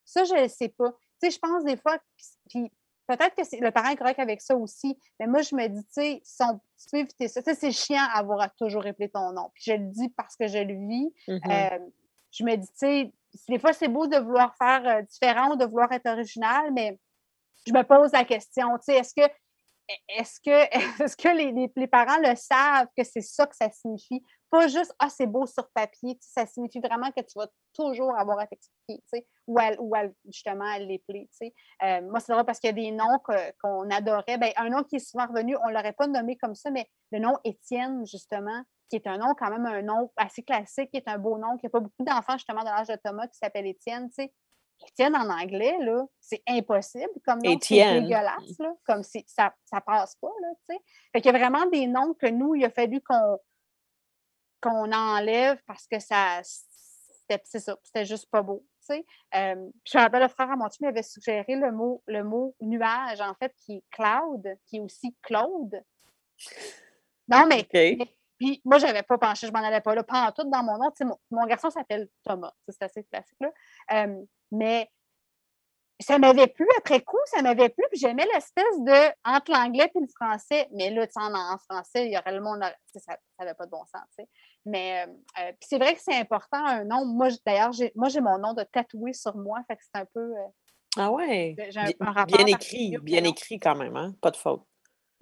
[0.04, 0.92] Ça, je ne sais pas.
[0.92, 1.98] Tu sais, je pense des fois,
[2.48, 2.72] puis-
[3.06, 5.92] peut-être que le parent est correct avec ça aussi, mais moi, je me dis, tu
[5.92, 7.40] sais, si on- tu peux éviter ça.
[7.42, 9.50] C'est chiant avoir à toujours répéter ton nom.
[9.54, 11.12] Puis je le dis parce que je le vis.
[11.28, 11.40] Mhm.
[11.50, 11.78] Euh,
[12.32, 13.12] je me dis, tu sais,
[13.48, 16.98] des fois, c'est beau de vouloir faire euh, différent ou de vouloir être original, mais
[17.66, 19.26] je me pose la question, sais, est-ce que,
[20.08, 20.50] est-ce que,
[21.02, 21.28] est-ce que
[21.76, 24.24] les, parents le savent que c'est ça que ça signifie?
[24.50, 28.16] Pas juste, ah, c'est beau sur papier, sais, ça signifie vraiment que tu vas toujours
[28.16, 31.52] avoir à t'expliquer, sais, ou, à, ou à, justement à l'épeler, sais.
[31.82, 33.18] Euh, moi, c'est drôle parce qu'il y a des noms
[33.62, 34.38] qu'on adorait.
[34.38, 36.88] Ben, un nom qui est souvent revenu, on ne l'aurait pas nommé comme ça, mais
[37.10, 40.96] le nom Étienne, justement, qui est un nom quand même un nom assez classique, qui
[40.96, 43.36] est un beau nom, qui n'a pas beaucoup d'enfants justement de l'âge de Thomas qui
[43.36, 44.28] s'appelle Étienne, tu
[44.86, 49.80] Étienne en anglais, là, c'est impossible comme nom, c'est dégueulasse, là, comme si ça, ça
[49.80, 50.80] passe pas, là, tu sais.
[51.12, 53.38] Fait qu'il y a vraiment des noms que nous, il a fallu qu'on
[54.60, 59.06] qu'on enlève parce que ça, c'était, c'est ça, c'était juste pas beau, tu sais.
[59.34, 59.54] Euh,
[59.84, 62.22] puis je me rappelle, le frère à mon chum, il avait suggéré le mot, le
[62.22, 65.82] mot nuage, en fait, qui est cloud, qui est aussi Claude.
[67.28, 68.08] Non, mais OK.
[68.38, 70.62] puis moi, je n'avais pas penché, je m'en allais pas là, pas en tout dans
[70.62, 70.90] mon nom.
[71.00, 72.52] Mon, mon garçon s'appelle Thomas.
[72.68, 73.38] C'est assez classique.
[73.40, 73.52] Là.
[73.92, 74.88] Euh, mais
[75.98, 79.98] ça m'avait plu après coup, ça m'avait plu, puis j'aimais l'espèce de entre l'anglais et
[80.00, 80.68] le français.
[80.72, 82.62] Mais là, tu sais, en, en français, il y aurait le monde,
[82.94, 84.02] ça n'avait pas de bon sens.
[84.16, 84.28] tu sais.
[84.66, 87.06] Mais euh, euh, puis c'est vrai que c'est important un nom.
[87.06, 90.04] Moi, d'ailleurs, j'ai, moi, j'ai mon nom de tatoué sur moi, fait que c'est un
[90.12, 90.20] peu.
[90.20, 90.48] euh,
[90.98, 91.54] Ah ouais.
[91.70, 94.14] j'ai un, Bien, un rapport bien écrit, bien écrit quand même, hein?
[94.20, 94.64] Pas de faute.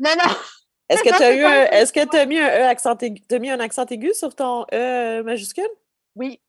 [0.00, 0.24] Non, non,
[0.88, 3.22] Est-ce que tu as eu un, est-ce que tu as mis un E accent aigu,
[3.22, 5.68] t'as mis un accent aigu sur ton E majuscule?
[6.16, 6.40] oui.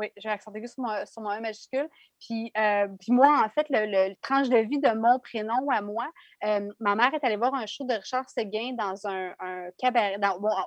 [0.00, 1.86] Oui, j'ai un accent aigu sur mon, E majuscule.
[2.18, 6.08] Puis, euh, puis moi, en fait, le, tranche de vie de mon prénom à moi,
[6.42, 9.34] euh, ma mère est allée voir un show de Richard Seguin dans un,
[9.76, 10.16] cabaret,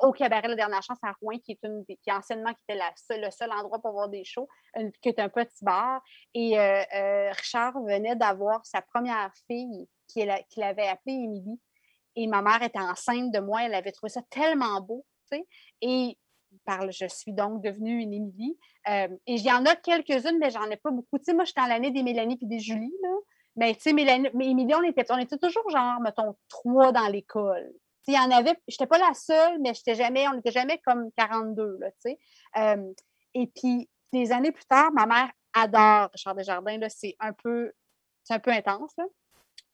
[0.04, 2.80] au cabaret La Dernière Chance à Rouen, qui est, une, qui anciennement qui était
[3.18, 4.48] le seul endroit pour voir des shows,
[5.02, 6.04] qui est un petit bar.
[6.36, 11.60] Et euh, Richard venait d'avoir sa première fille, qui qu'il avait appelée Émilie.
[12.16, 15.48] Et ma mère était enceinte de moi, elle avait trouvé ça tellement beau, tu sais.
[15.82, 16.20] Et
[16.66, 18.58] par le- je suis donc devenue une Émilie.
[18.90, 21.18] Euh, et il y en a quelques-unes, mais j'en ai pas beaucoup.
[21.18, 23.10] Tu sais, moi, j'étais dans l'année des Mélanie puis des Julie, là.
[23.56, 27.08] Mais tu sais, Mélanie, mais Émilie, on était, on était toujours genre, mettons, trois dans
[27.08, 27.72] l'école.
[28.06, 30.52] Tu sais, il y en avait, j'étais pas la seule, mais j'étais jamais, on n'était
[30.52, 32.20] jamais comme 42, là, tu sais.
[32.58, 32.92] Euh,
[33.34, 37.72] et puis, des années plus tard, ma mère adore Richard Desjardins, là, c'est un peu,
[38.24, 38.96] c'est un peu intense.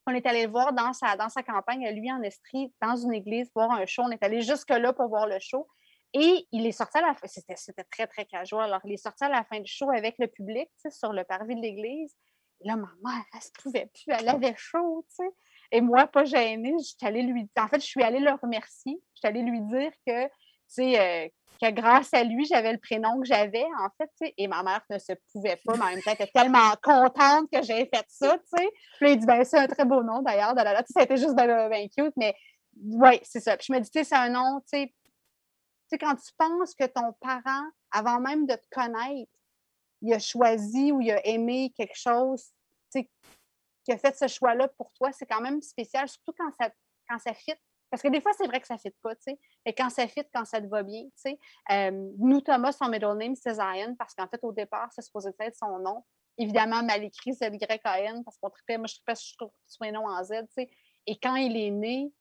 [0.08, 3.14] On est allé le voir dans sa, dans sa campagne, lui en Estrie, dans une
[3.14, 4.02] église, voir un show.
[4.04, 5.68] On est allé jusque-là pour voir le show.
[6.14, 8.66] Et il est sorti à la fin, c'était, très, très casual.
[8.66, 11.56] Alors, il est sorti à la fin du show avec le public, sur le parvis
[11.56, 12.16] de l'église.
[12.62, 15.30] Là, ma mère, elle se pouvait plus, elle avait chaud, tu sais.
[15.72, 19.00] Et moi, pas gênée, je suis allée lui En fait, je suis allée le remercier.
[19.14, 20.32] Je suis allée lui dire que, tu
[20.68, 21.30] sais, euh,
[21.62, 24.34] que grâce à lui, j'avais le prénom que j'avais, en fait, tu sais.
[24.38, 27.50] Et ma mère ne se pouvait pas, mais en même temps, elle était tellement contente
[27.52, 28.70] que j'avais fait ça, tu sais.
[29.00, 30.56] Puis il dit, ben, c'est un très beau nom, d'ailleurs.
[30.56, 30.84] da, da, da.
[30.84, 32.36] Tu sais, Ça a été juste ben, ben cute, mais
[32.82, 33.56] oui, c'est ça.
[33.58, 34.94] Puis je me dis, tu sais, c'est un nom, tu sais,
[35.90, 39.32] sais, quand tu penses que ton parent, avant même de te connaître,
[40.02, 42.46] il a choisi ou il a aimé quelque chose,
[42.92, 43.10] tu sais,
[43.84, 46.70] qui a fait ce choix-là pour toi, c'est quand même spécial, surtout quand ça,
[47.10, 47.56] quand ça fit.
[47.90, 49.40] Parce que des fois, c'est vrai que ça ne fit pas, tu sais.
[49.66, 51.40] Mais quand ça fit, quand ça te va bien, tu sais.
[51.72, 55.32] Euh, nous, Thomas, son middle name, c'est Zion, parce qu'en fait, au départ, c'est supposé
[55.40, 56.06] être son nom.
[56.38, 60.24] Évidemment, mal écrit, c'est Y-A-N, parce qu'on trippait, moi, je trippais sur les noms en
[60.24, 60.70] Z, tu sais.
[61.08, 62.14] Et quand il est né,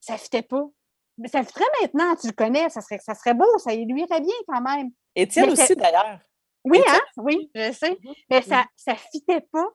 [0.00, 0.70] ça ne fitait pas.
[1.18, 4.20] Mais ça fitterait maintenant, tu le connais, ça serait, ça serait beau, ça lui irait
[4.20, 4.90] bien quand même.
[5.14, 6.18] Étienne aussi, d'ailleurs.
[6.64, 7.00] Oui, Étienne hein?
[7.18, 7.90] Oui, je sais.
[8.02, 8.12] Mhm.
[8.30, 9.66] Mais ça ne fitait pas.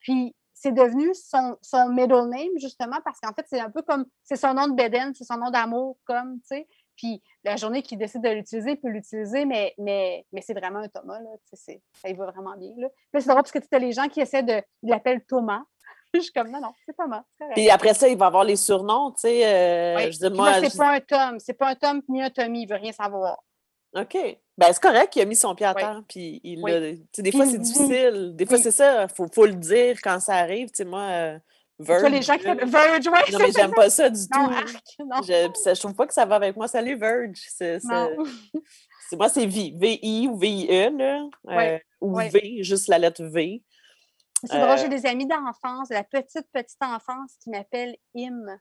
[0.00, 4.06] Puis c'est devenu son, son middle name, justement, parce qu'en fait, c'est un peu comme
[4.24, 6.68] c'est son nom de Beden, c'est son nom d'amour, comme, tu sais.
[6.96, 10.80] Puis la journée qu'il décide de l'utiliser, il peut l'utiliser, mais, mais, mais c'est vraiment
[10.80, 11.30] un Thomas, là.
[11.48, 12.72] tu sais, c'est- Ça y va vraiment bien.
[12.76, 14.60] Là, Puis là c'est drôle parce que tu as les gens qui essaient de.
[14.82, 15.62] Ils l'appellent Thomas.
[16.14, 17.54] je suis comme non, non, c'est c'est correct.
[17.54, 19.46] Puis après ça, il va avoir les surnoms, tu sais.
[19.46, 20.12] euh, Oui.
[20.12, 22.62] je dis, moi, je- c'est pas un Tom, c'est pas un Tom ni un Tommy,
[22.62, 23.38] il veut rien savoir.
[23.96, 24.16] OK.
[24.58, 25.80] Ben, c'est correct, il a mis son pied à Oui.
[25.82, 26.70] terre, puis il Oui.
[26.72, 28.32] l'a- Tu sais, des fois, c'est difficile.
[28.34, 28.62] Des fois, Oui.
[28.62, 30.68] c'est ça, il faut, faut le dire quand ça arrive.
[30.68, 31.38] Tu sais, moi, euh,
[31.80, 34.52] Verge, les gens qui Verge, ouais, Non, mais j'aime pas ça du Non, tout.
[34.52, 35.22] arc, non.
[35.22, 36.66] Je, ça, je trouve pas que ça va avec moi.
[36.66, 37.38] Salut, Verge.
[37.56, 37.78] C'est,
[39.16, 39.72] moi, c'est V.
[39.76, 41.24] V-I ou V-I-E, là.
[41.44, 42.28] Ouais, euh, ou ouais.
[42.30, 43.62] V, juste la lettre V.
[44.44, 48.58] C'est drôle, Euh, j'ai des amis d'enfance, de la petite, petite enfance qui m'appellent Im.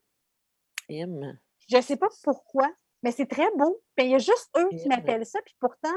[0.89, 1.39] M.
[1.69, 2.69] Je sais pas pourquoi,
[3.03, 3.81] mais c'est très beau.
[3.95, 4.89] Puis il y a juste eux qui Im.
[4.89, 5.39] m'appellent ça.
[5.43, 5.93] Puis pourtant,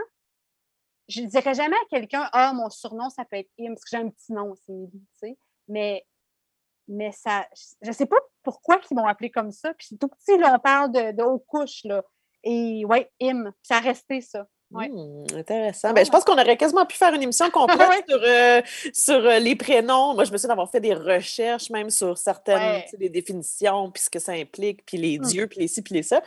[1.09, 3.91] je ne dirais jamais à quelqu'un Ah, mon surnom, ça peut être Im, parce que
[3.93, 5.39] j'ai un petit nom, c'est Emily, tu sais.
[5.69, 6.07] Mais,
[6.89, 7.49] mais ça,
[7.83, 9.73] je sais pas pourquoi ils m'ont appelé comme ça.
[9.75, 12.03] Puis c'est tout petit, là, on parle de, de haut couche, là.
[12.43, 14.47] Et ouais, Im, ça a resté ça.
[14.73, 14.89] Ouais.
[14.89, 15.93] Hmm, intéressant.
[15.93, 18.63] Ben, je pense qu'on aurait quasiment pu faire une émission complète sur, euh,
[18.93, 20.15] sur euh, les prénoms.
[20.15, 22.87] Moi, je me souviens d'avoir fait des recherches même sur certaines Ouais.
[22.99, 25.23] des définitions, puis ce que ça implique, puis les Hmm.
[25.23, 26.23] dieux, puis les ci, puis les ça.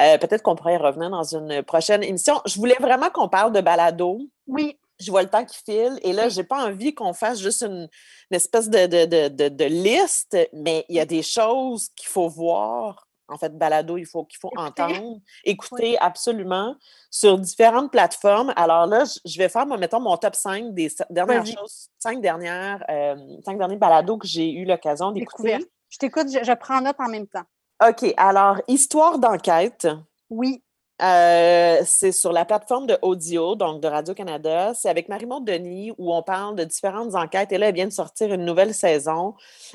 [0.00, 2.40] Euh, Peut-être qu'on pourrait y revenir dans une prochaine émission.
[2.46, 4.20] Je voulais vraiment qu'on parle de balado.
[4.46, 6.30] Oui, Je vois le temps qui file et là, Oui.
[6.30, 7.88] j'ai pas envie qu'on fasse juste une,
[8.30, 12.28] une espèce de, de, de- de liste, mais il y a des choses qu'il faut
[12.28, 13.06] voir.
[13.32, 16.76] En fait, balado, il faut qu'il faut entendre, écouter absolument
[17.10, 18.52] sur différentes plateformes.
[18.56, 23.16] Alors là, je- vais faire, mettons, mon top 5 des dernières choses, cinq dernières, euh,
[23.44, 25.66] cinq derniers balados que j'ai eu l'occasion d'écouter.
[25.88, 27.44] Je t'écoute, je, je prends note en même temps.
[27.86, 29.88] OK, alors, histoire d'enquête.
[30.30, 30.62] Oui,
[31.02, 34.72] Euh, c'est sur la plateforme de audio, donc de Radio-Canada.
[34.74, 37.50] C'est avec Marie-Maud Denis où on parle de différentes enquêtes.
[37.52, 39.34] Et là, elle vient de sortir une nouvelle saison.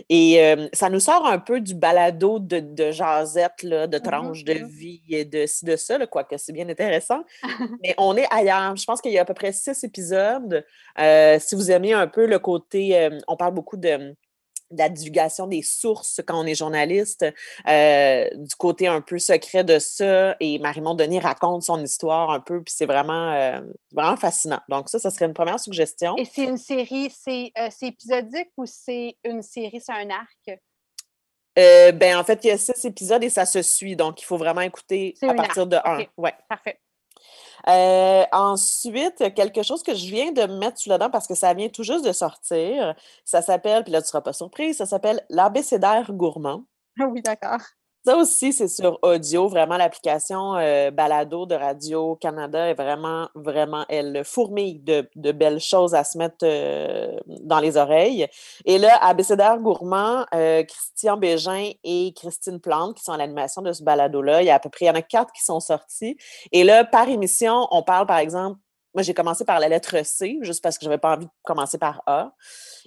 [0.10, 4.44] Et euh, ça nous sort un peu du balado de, de jasette, là, de tranches
[4.44, 7.24] de vie et de ci, de ça, quoique c'est bien intéressant.
[7.84, 8.76] Mais on est ailleurs.
[8.78, 10.66] Je pense qu'il y a à peu près six épisodes.
[11.00, 14.16] Euh, si vous aimez un peu le côté, on parle beaucoup de
[14.72, 17.26] la divulgation des sources quand on est journaliste,
[17.68, 20.36] euh, du côté un peu secret de ça.
[20.40, 23.62] Et Marie-Monde Denis raconte son histoire un peu, puis c'est vraiment, euh,
[23.94, 24.60] vraiment fascinant.
[24.70, 26.16] Donc, ça, ça serait une première suggestion.
[26.18, 30.60] et c'est une série, c'est euh, c'est épisodique ou c'est une série, c'est un arc?
[31.96, 33.96] Ben, en fait, il y a six épisodes et ça se suit.
[33.96, 36.02] Donc, il faut vraiment écouter à partir de un.
[36.02, 36.10] ok.
[36.18, 36.34] Ouais.
[36.48, 36.80] Parfait.
[37.68, 41.54] Euh, ensuite, quelque chose que je viens de mettre sous la dent parce que ça
[41.54, 42.96] vient tout juste de sortir.
[43.26, 46.64] Ça s'appelle, puis là, tu ne seras pas surprise, ça s'appelle l'abécédaire gourmand.
[47.00, 47.62] Oui, d'accord.
[48.08, 49.50] Ça aussi, c'est sur audio.
[49.50, 56.06] Vraiment, l'application euh, Balado de Radio-Canada est vraiment, vraiment, elle fourmille de, belles choses à
[56.06, 58.26] se mettre euh, dans les oreilles.
[58.64, 63.74] Et là, Abécédaire Gourmand, euh, Christian Bégin et Christine Plante, qui sont à l'animation de
[63.74, 65.60] ce balado-là, il y a à peu près, il y en a quatre qui sont
[65.60, 66.16] sortis.
[66.54, 68.58] Et là, par émission, on parle, par exemple,
[68.98, 71.32] moi, j'ai commencé par la lettre C, juste parce que je n'avais pas envie de
[71.44, 72.32] commencer par A.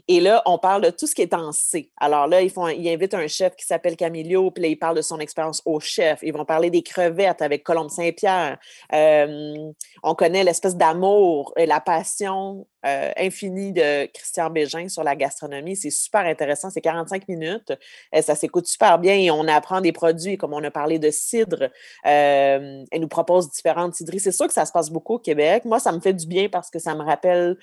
[0.08, 1.92] Et là, on parle de tout ce qui est en C.
[1.98, 4.96] Alors là, ils, font, ils invitent un chef qui s'appelle Camilio, puis là, ils parlent
[4.96, 6.18] de son expérience au chef.
[6.24, 8.58] Ils vont parler des crevettes avec Colombe Saint-Pierre.
[8.92, 9.70] Euh,
[10.02, 15.76] on connaît l'espèce d'amour et la passion euh, infinie de Christian Bégin sur la gastronomie.
[15.76, 16.70] C'est super intéressant.
[16.70, 17.72] C'est 45 minutes.
[18.14, 21.10] Euh, ça s'écoute super bien et on apprend des produits, comme on a parlé de
[21.10, 21.64] cidre.
[22.06, 24.20] Euh, elle nous propose différentes cidreries.
[24.20, 25.64] C'est sûr que ça se passe beaucoup au Québec.
[25.64, 27.56] Moi, ça me fait du bien parce que ça me rappelle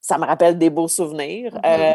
[0.00, 1.58] ça me rappelle des beaux souvenirs.
[1.64, 1.92] Euh,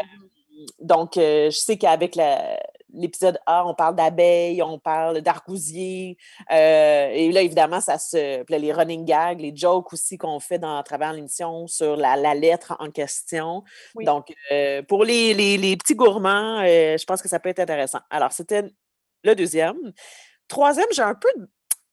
[0.80, 2.58] donc, je sais qu'avec la-
[2.92, 6.16] l'épisode A, on parle d'abeilles, on parle d'argousiers.
[6.50, 8.42] euh, et là, évidemment, ça se.
[8.44, 11.96] puis là, les running gags, les jokes aussi qu'on fait dans, à travers l'émission sur
[11.96, 13.62] la, la lettre en question.
[13.94, 14.04] Oui.
[14.04, 17.60] Donc, euh, pour les, les- les petits gourmands, euh, je pense que ça peut être
[17.60, 18.00] intéressant.
[18.10, 18.64] Alors, c'était
[19.24, 19.76] le deuxième.
[20.48, 21.28] Troisième, j'ai un peu.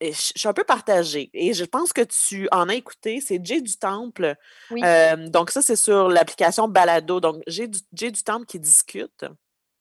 [0.01, 3.61] Je suis un peu partagée et je pense que tu en as écouté, c'est Jay
[3.61, 4.35] du Temple.
[4.69, 4.81] Oui.
[5.29, 7.21] Donc, ça, c'est sur l'application Balado.
[7.21, 9.25] Donc, Jay du, Jay du Temple qui discute.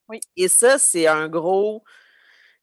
[0.08, 0.20] Oui.
[0.36, 1.82] Et ça, c'est un gros.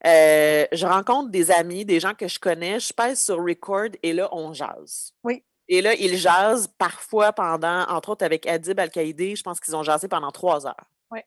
[0.06, 4.14] euh, je rencontre des amis, des gens que je connais, je pèse sur record et
[4.14, 5.14] là, on jase.
[5.24, 5.44] Oui.
[5.68, 9.84] Et là, ils jasent parfois pendant, entre autres avec Adib Al-Qaïdi, je pense qu'ils ont
[9.84, 10.89] jasé pendant trois heures.
[11.12, 11.20] Oui.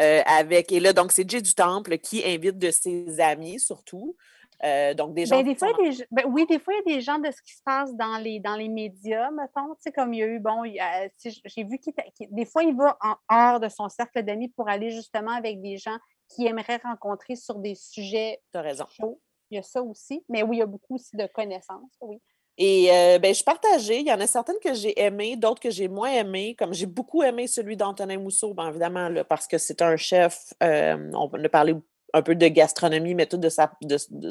[0.00, 4.16] Euh, avec, et là, donc, c'est Jay du Temple qui invite de ses amis, surtout.
[4.64, 6.94] Euh, donc, des gens Ben, des fois, sont des ben oui, des fois, il y
[6.94, 9.82] a des gens de ce qui se passe dans les, dans les médias, mettons, tu
[9.82, 11.94] sais, comme il y a eu, bon, a- tu sais, j'ai vu qu'il
[12.30, 15.76] des fois, il va en hors de son cercle d'amis pour aller justement avec des
[15.76, 15.96] gens
[16.28, 18.84] qui aimeraient rencontrer sur des sujets T'as raison.
[18.90, 19.20] chauds.
[19.50, 20.24] Il y a ça aussi.
[20.28, 22.20] Mais oui, il y a beaucoup aussi de connaissances, oui.
[22.60, 24.00] Et euh, ben, je partagée.
[24.00, 26.56] Il y en a certaines que j'ai aimées, d'autres que j'ai moins aimées.
[26.58, 30.52] Comme j'ai beaucoup aimé celui d'Antonin Mousseau, bien évidemment, là, parce que c'est un chef.
[30.64, 31.76] euh, on a parlé
[32.14, 34.30] un peu de gastronomie, mais tout de, sa, de, de-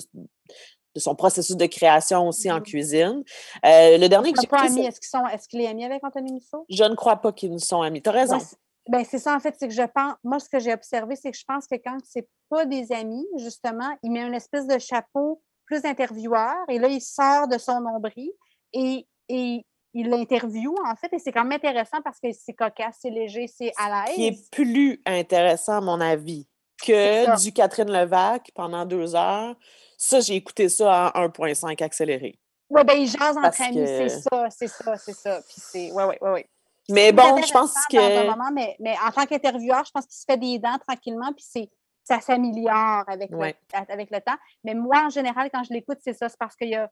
[0.96, 2.64] de son processus de création aussi en Mhm.
[2.64, 3.24] cuisine.
[3.66, 6.34] Euh, le dernier que j'ai c'est- Est-ce qu'ils sont, est-ce qu'il est ami avec Anthony
[6.34, 6.66] Musso?
[6.70, 8.02] je ne crois pas qu'ils nous sont amis.
[8.02, 8.38] Tu as raison.
[8.38, 8.58] Ouais, c'est-
[8.90, 11.30] ben, c'est ça, en fait, c'est que je pense, moi, ce que j'ai observé, c'est
[11.32, 14.80] que je pense que quand c'est pas des amis, justement, il met une espèce de
[14.80, 18.32] chapeau plus intervieweur et là, il sort de son nombril
[18.74, 22.98] et, et il l'interviewe, en fait, et c'est quand même intéressant parce que c'est cocasse,
[23.02, 24.40] c'est léger, c'est à qui l'aise.
[24.40, 26.48] est plus intéressant, à mon avis,
[26.82, 29.56] que du Catherine Levac pendant deux heures.
[29.98, 32.40] Ça, j'ai écouté ça en 1.5 accéléré.
[32.70, 35.42] Oui, ben, il jase Parce entre amis, c'est que- ça, c'est ça, c'est ça.
[35.42, 36.50] Puis c'est, ouais, ouais, ouais.
[36.90, 38.28] Mais C'est bon, je pense un que.
[38.30, 41.46] moment, mais, mais en tant qu'intervieweur, je pense qu'il se fait des dents tranquillement, puis
[41.48, 41.70] c'est,
[42.04, 43.56] ça s'améliore avec, Ouais.
[43.74, 44.38] le, avec le temps.
[44.64, 46.90] Mais moi, en général, quand je l'écoute, c'est ça, c'est parce qu'il y a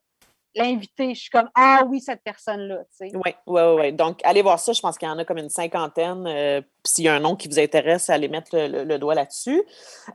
[0.55, 3.11] l'invité, je suis comme Ah oui, cette personne-là, tu sais.
[3.13, 3.73] Oui, oui, oui.
[3.75, 3.91] Ouais.
[3.91, 4.73] Donc, allez voir ça.
[4.73, 6.25] Je pense qu'il y en a comme une cinquantaine.
[6.27, 9.15] euh, S'il y a un nom qui vous intéresse, allez mettre le, le- le doigt
[9.15, 9.63] là-dessus.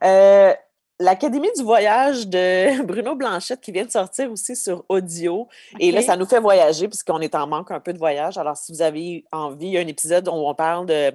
[0.04, 0.54] Euh,
[1.00, 5.48] l'Académie du voyage de Bruno Blanchette qui vient de sortir aussi sur audio.
[5.78, 8.36] Et là, ça nous fait voyager puisqu'on est en manque un peu de voyage.
[8.36, 11.12] Alors, si vous avez envie, il y a un épisode où on parle de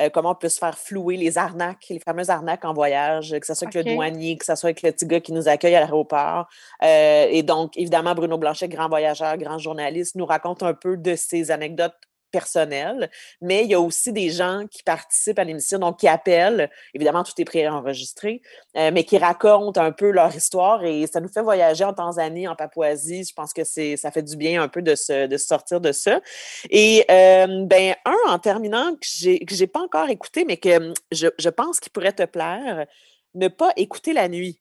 [0.00, 3.46] euh, comment on peut se faire flouer les arnaques, les fameuses arnaques en voyage, que
[3.46, 5.74] ce soit avec le douanier, que ce soit avec le petit gars qui nous accueille
[5.74, 6.46] à l'aéroport.
[6.82, 11.16] Euh, et donc, évidemment, Bruno Blanchet, grand voyageur, grand journaliste, nous raconte un peu de
[11.16, 11.94] ses anecdotes
[12.34, 13.10] personnelles,
[13.40, 17.22] mais il y a aussi des gens qui participent à l'émission, donc qui appellent, évidemment,
[17.22, 18.42] tout est préenregistré,
[18.76, 22.48] euh, mais qui racontent un peu leur histoire et ça nous fait voyager en Tanzanie,
[22.48, 23.22] en Papouasie.
[23.24, 25.80] Je pense que c'est ça fait du bien un peu de se, de se sortir
[25.80, 26.20] de ça.
[26.70, 30.76] Et euh, ben un, en terminant, que j'ai que j'ai pas encore écouté, mais que
[30.76, 32.86] hum, je, je pense qu'il pourrait te plaire,
[33.34, 34.60] ne pas écouter la nuit.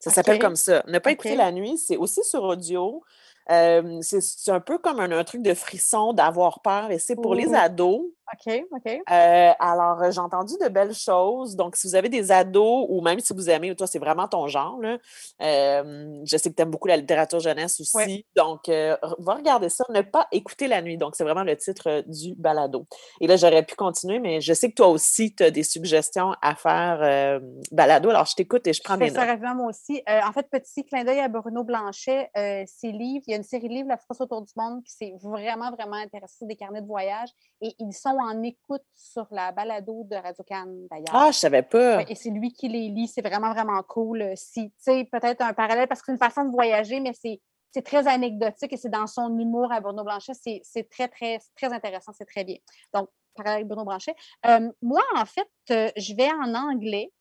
[0.00, 0.82] Ça s'appelle comme ça.
[0.88, 3.02] Ne pas écouter la nuit, c'est aussi sur audio.
[3.50, 7.34] Euh, c'est un peu comme un, un truc de frisson, d'avoir peur, et c'est pour
[7.34, 7.54] les Ouh.
[7.54, 8.02] ados.
[8.32, 8.86] OK, OK.
[9.10, 11.54] Euh, alors, euh, j'ai entendu de belles choses.
[11.54, 14.48] Donc, si vous avez des ados ou même si vous aimez, toi, c'est vraiment ton
[14.48, 14.98] genre, là,
[15.42, 18.26] euh, je sais que tu aimes beaucoup la littérature jeunesse aussi.
[18.36, 19.84] Donc, euh, va regarder ça.
[19.90, 20.96] Ne pas écouter la nuit.
[20.98, 22.86] Donc, c'est vraiment le titre du balado.
[23.20, 26.34] Et là, j'aurais pu continuer, mais je sais que toi aussi, tu as des suggestions
[26.42, 28.10] à faire balado.
[28.10, 29.28] Alors, je t'écoute et je prends Je des ça notes.
[29.28, 30.02] rapidement, moi aussi.
[30.08, 33.68] En fait, petit clin d'œil à Bruno Blanchet, ses livres, il y a une série
[33.68, 36.86] de livres, La France autour du monde, qui s'est vraiment, vraiment intéressée des carnets de
[36.86, 37.28] voyage.
[37.60, 41.12] Et ils sont en écoute sur la balado de Radio-Can, d'ailleurs.
[41.12, 42.02] Ah, je savais pas.
[42.08, 43.08] Et c'est lui qui les lit.
[43.08, 44.22] C'est vraiment, vraiment cool.
[44.22, 47.12] Euh, Si, tu sais, peut-être un parallèle, parce que c'est une façon de voyager, mais
[47.12, 47.40] c'est
[47.72, 50.32] c'est très anecdotique et c'est dans son humour à Bruno Blanchet.
[50.34, 52.12] C'est c'est très, très, très intéressant.
[52.16, 52.56] C'est très bien.
[52.94, 54.14] Donc, parallèle avec Bruno Blanchet.
[54.46, 57.12] Euh, moi, en fait, euh, je vais en anglais,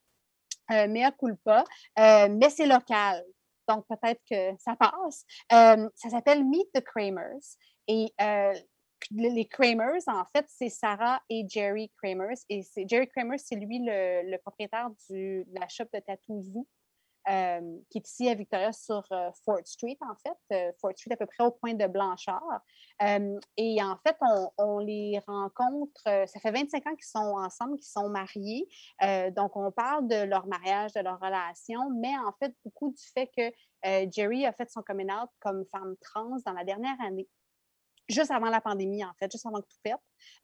[0.71, 1.63] euh, mea culpa,
[1.97, 3.23] mais c'est local.
[3.67, 5.25] Donc, peut-être que ça passe.
[5.49, 7.57] Ça s'appelle Meet the Kramers.
[7.87, 8.13] Et
[9.11, 12.37] les Kramers, en fait, c'est Sarah et Jerry Kramers.
[12.49, 16.67] Et Jerry Kramers, c'est lui le, propriétaire du, de la shop de Tattoo Zoo,
[17.29, 20.55] euh, qui est ici à Victoria sur euh, Fort Street, en fait.
[20.55, 22.61] Euh, Fort Street, à peu près au point de Blanchard.
[23.57, 27.87] Et en fait, on, on les rencontre, ça fait 25 ans qu'ils sont ensemble, qu'ils
[27.87, 28.67] sont mariés.
[29.35, 33.29] Donc, on parle de leur mariage, de leur relation, mais en fait, beaucoup du fait
[33.35, 33.51] que
[34.11, 37.27] Jerry a fait son coming out comme femme trans dans la dernière année
[38.07, 39.95] juste avant la pandémie, en fait, juste avant que tout pète.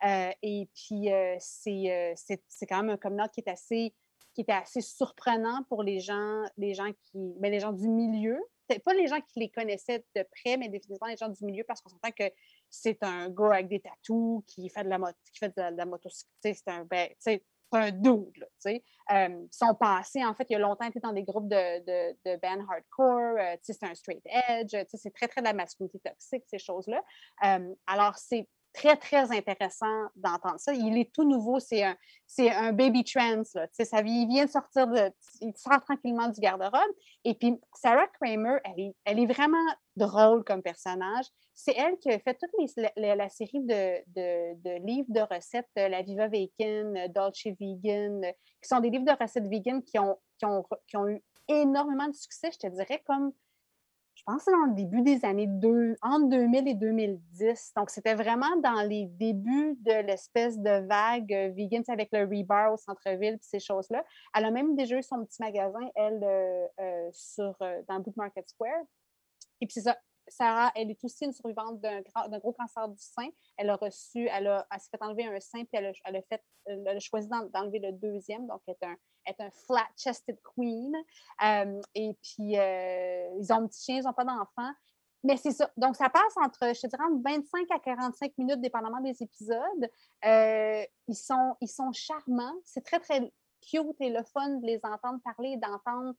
[0.06, 3.94] Euh, et puis, euh, c'est, euh, c'est, c'est quand même un coming qui est assez
[4.34, 8.40] qui était assez surprenant pour les gens, les gens qui, ben, les gens du milieu.
[8.68, 11.66] Peut-être pas les gens qui les connaissaient de près, mais définitivement les gens du milieu,
[11.66, 12.32] parce qu'on s'entend que
[12.70, 15.72] c'est un gars avec des tatous qui fait de la moto, qui fait de la,
[15.72, 16.30] de motocyclette.
[16.44, 17.10] C'est un, ben,
[17.78, 18.84] un dude, là, tu sais.
[19.12, 22.40] Euh, son passé, en fait, il a longtemps été dans des groupes de, de, de
[22.42, 23.38] band hardcore.
[23.40, 24.72] euh, tu sais, c'est un straight edge.
[24.72, 27.02] tu sais, c'est très, très de la masculinité toxique, ces choses-là.
[27.46, 30.74] Euh, alors, c'est très, très intéressant d'entendre ça.
[30.74, 31.60] Il est tout nouveau.
[31.60, 31.96] C'est un,
[32.40, 33.44] un baby trans.
[33.56, 33.68] Là.
[33.72, 35.12] Ça, il vient de sortir, de,
[35.42, 36.96] il sort tranquillement du garde-robe.
[37.24, 39.58] Et puis, Sarah Kramer, elle est, vraiment
[39.96, 41.26] drôle comme personnage.
[41.54, 42.52] C'est elle qui a fait toute
[42.98, 48.32] les, la, série de, livres de recettes, euh, La Viva Vegan, euh, Dolce Vegan, euh,
[48.62, 50.18] qui sont des livres de recettes vegan qui ont,
[50.88, 53.34] qui ont eu énormément de succès, je te dirais, comme
[54.22, 57.74] je pense que c'est dans le début des années deux, entre 2000 et 2010.
[57.76, 62.72] Donc, c'était vraiment dans les débuts de l'espèce de vague euh, vegan avec le rebar
[62.72, 64.06] au centre-ville et ces choses-là.
[64.36, 67.58] Elle a même déjà eu son petit magasin, elle, euh, euh, sur,
[67.88, 68.84] dans Boot Market Square.
[69.60, 69.98] Et puis, ça.
[70.28, 72.02] Sarah, elle est aussi une survivante d'un
[72.40, 73.28] gros cancer du sein.
[73.58, 76.42] Elle a reçu, elle, a, elle s'est fait enlever un sein, puis elle a, fait,
[76.68, 78.96] elle a choisi d'enlever le deuxième, donc elle un,
[79.26, 80.96] est un flat-chested queen.
[81.44, 84.72] Euh, et puis, euh, ils ont un petit chien, ils n'ont pas d'enfant.
[85.24, 85.70] Mais c'est ça.
[85.78, 89.90] Donc, ça passe entre, je te dirais, entre 25 à 45 minutes, dépendamment des épisodes.
[90.26, 92.56] Euh, ils, sont, ils sont charmants.
[92.64, 96.14] C'est très, très cute et le fun de les entendre parler d'entendre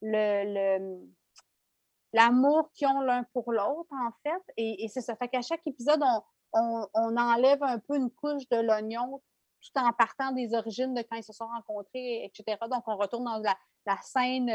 [0.00, 1.06] le, le
[2.12, 4.42] l'amour qu'ils ont l'un pour l'autre, en fait.
[4.56, 5.14] Et, et c'est ça.
[5.16, 6.22] Fait qu'à chaque épisode, on,
[6.52, 9.22] on, on, enlève un peu une couche de l'oignon
[9.60, 12.58] tout en partant des origines de quand ils se sont rencontrés, etc.
[12.70, 13.56] Donc, on retourne dans la,
[13.86, 14.50] la scène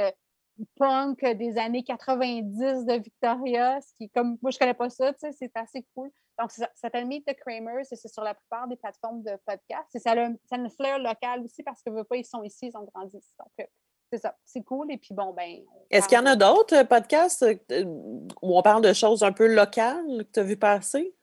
[0.77, 5.19] punk des années 90 de Victoria, ce qui, comme moi, je connais pas ça, tu
[5.19, 6.09] sais, c'est assez cool.
[6.39, 9.31] Donc, ça, ça s'appelle Meet the Kramers et c'est sur la plupart des plateformes de
[9.45, 9.87] podcast.
[9.93, 12.67] Et ça a, ça a une fleur locale aussi parce que, pas, ils sont ici,
[12.67, 13.33] ils ont grandi ici.
[13.39, 13.67] Donc,
[14.11, 14.91] c'est ça, c'est cool.
[14.91, 15.61] Et puis bon, ben.
[15.89, 20.25] Est-ce qu'il y en a d'autres podcasts où on parle de choses un peu locales
[20.25, 21.14] que tu as vu passer?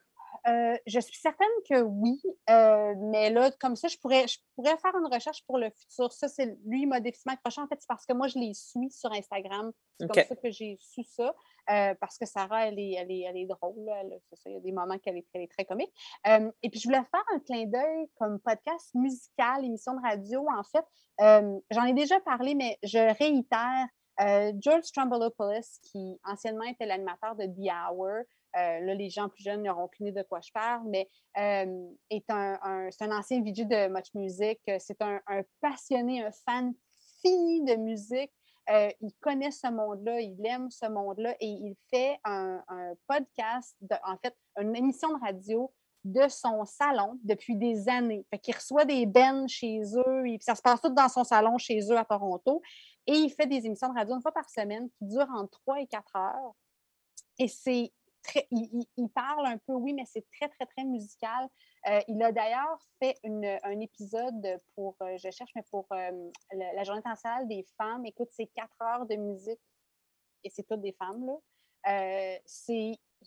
[0.49, 2.20] Euh, je suis certaine que oui,
[2.51, 6.12] euh, mais là, comme ça, je pourrais, je pourrais faire une recherche pour le futur.
[6.12, 7.61] Ça, c'est lui, il m'a définitivement accroché.
[7.61, 9.70] En fait, c'est parce que moi, je les suis sur Instagram.
[10.01, 11.34] C'est comme ça que j'ai su ça.
[11.70, 13.88] euh, parce que Sarah, elle est, elle est, elle est drôle.
[14.01, 15.93] Elle- c'est ça, il y a des moments qu'elle est, qu'elle est très comique.
[16.26, 20.64] Et puis, je voulais faire un clin d'œil comme podcast musical, émission de radio, en
[20.64, 20.84] fait.
[21.70, 23.86] J'en ai déjà parlé, mais je réitère.
[24.61, 28.22] George Strombolopoulos, qui anciennement était l'animateur de The Hour,
[28.57, 31.88] euh, là, les gens plus jeunes n'auront aucune idée de quoi je parle, mais euh,
[32.11, 32.59] est un,
[32.90, 34.61] c'est un ancien VJ de Much Music.
[34.68, 35.20] Euh, C'est un,
[35.61, 36.72] passionné, un fan
[37.22, 38.32] fini de musique.
[38.68, 42.62] Il connaît ce monde-là, il aime ce monde-là et il fait un,
[43.09, 45.72] podcast, de- en fait, une émission de radio
[46.05, 48.24] de son salon depuis des années.
[48.30, 51.59] Fait qu'il reçoit des bennes chez eux, et ça se passe tout dans son salon
[51.59, 52.61] chez eux à Toronto.
[53.07, 55.80] Et il fait des émissions de radio une fois par semaine qui durent entre 3
[55.80, 56.55] et 4 heures.
[57.38, 57.92] Et c'est
[58.50, 61.48] Il, parle un peu, oui, mais c'est très, très, très musical.
[61.88, 66.84] Euh, il a d'ailleurs fait un épisode pour, euh, je cherche, mais pour euh, la
[66.84, 68.06] Journée internationale des femmes.
[68.06, 69.60] Écoute, c'est 4 heures de musique
[70.44, 72.38] et c'est toutes des femmes, là.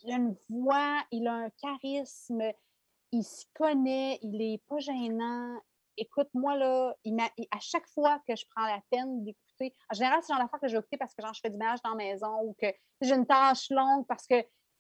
[0.04, 2.42] Il a une voix, il a un charisme,
[3.12, 5.60] il se connaît, il est pas gênant.
[5.98, 6.96] Écoute, moi, là,
[7.52, 10.60] à chaque fois que je prends la peine d'écouter, en général, c'est le genre d'affaire
[10.60, 12.56] que je vais écouter parce que genre, je fais du ménage dans la maison ou
[12.62, 12.68] que
[13.02, 14.36] j'ai une tâche longue parce que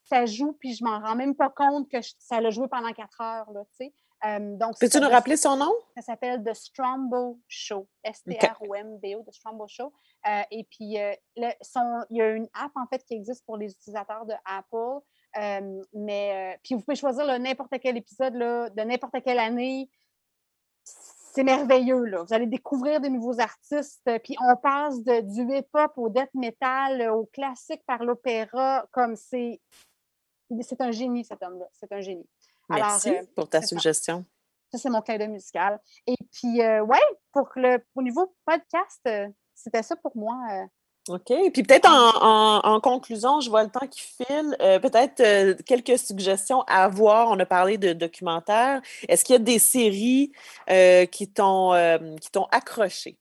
[0.05, 2.91] ça joue puis je m'en rends même pas compte que je- ça l'a joué pendant
[2.93, 3.93] quatre heures, là, tu sais.
[4.25, 5.71] Euh, donc, Peux-tu nous rappeler son nom?
[5.95, 7.87] ça s'appelle The Strombo Show.
[8.03, 9.93] S-T-R-O-M-B-O, The Strombo Show.
[10.27, 13.45] Euh, et puis, euh, le- son- il y a une app, en fait, qui existe
[13.45, 15.03] pour les utilisateurs de Apple.
[15.93, 19.89] Mais, euh, puis, vous pouvez choisir n'importe quel épisode là, de n'importe quelle année.
[20.83, 22.23] C'est merveilleux, là.
[22.23, 24.09] Vous allez découvrir des nouveaux artistes.
[24.23, 28.85] Puis, on passe de, du hip-hop au death metal, au classique par l'opéra.
[28.91, 29.59] Comme c'est...
[30.61, 31.65] C'est un génie, cet homme-là.
[31.73, 32.27] C'est un génie.
[32.69, 33.67] Alors, Merci euh, pour ta ça.
[33.67, 34.25] suggestion.
[34.71, 35.79] Ça, c'est mon clin d'œil musical.
[36.07, 36.99] Et puis, euh, ouais,
[37.31, 40.35] pour le, au niveau podcast, euh, c'était ça pour moi.
[40.51, 40.65] euh.
[41.15, 41.31] OK.
[41.53, 44.57] Puis peut-être en, en- en conclusion, je vois le temps qui file.
[44.59, 47.29] euh, peut-être quelques suggestions à voir.
[47.29, 48.81] On a parlé de documentaires.
[49.07, 50.31] Est-ce qu'il y a des séries
[51.11, 51.73] qui t'ont
[52.19, 53.19] qui t'ont accroché?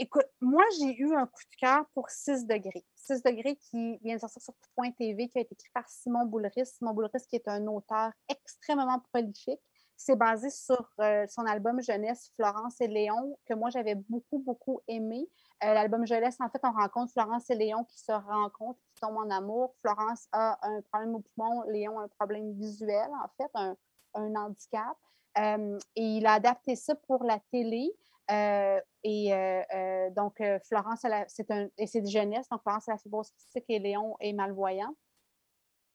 [0.00, 2.86] Écoute, moi, j'ai eu un coup de cœur pour 6 degrés.
[2.94, 6.24] 6 degrés qui vient de sortir sur Point TV, qui a été écrit par Simon
[6.24, 6.52] Boulris.
[6.66, 9.60] Simon Boulris, qui est un auteur extrêmement prolifique.
[9.96, 14.80] C'est basé sur euh, son album jeunesse Florence et Léon, que moi, j'avais beaucoup, beaucoup
[14.86, 15.28] aimé.
[15.64, 19.16] Euh, L'album jeunesse, en fait, on rencontre Florence et Léon qui se rencontrent, qui tombent
[19.16, 19.74] en amour.
[19.80, 23.74] Florence a un problème au poumon, Léon a un problème visuel, en fait, un,
[24.14, 24.96] handicap.
[25.38, 27.92] Euh, et il a adapté ça pour la télé.
[28.30, 32.92] Euh, et euh, euh, donc, Florence, c'est un, et c'est de jeunesse, donc Florence a
[32.92, 34.94] la fibrose cystique et Léon est malvoyant.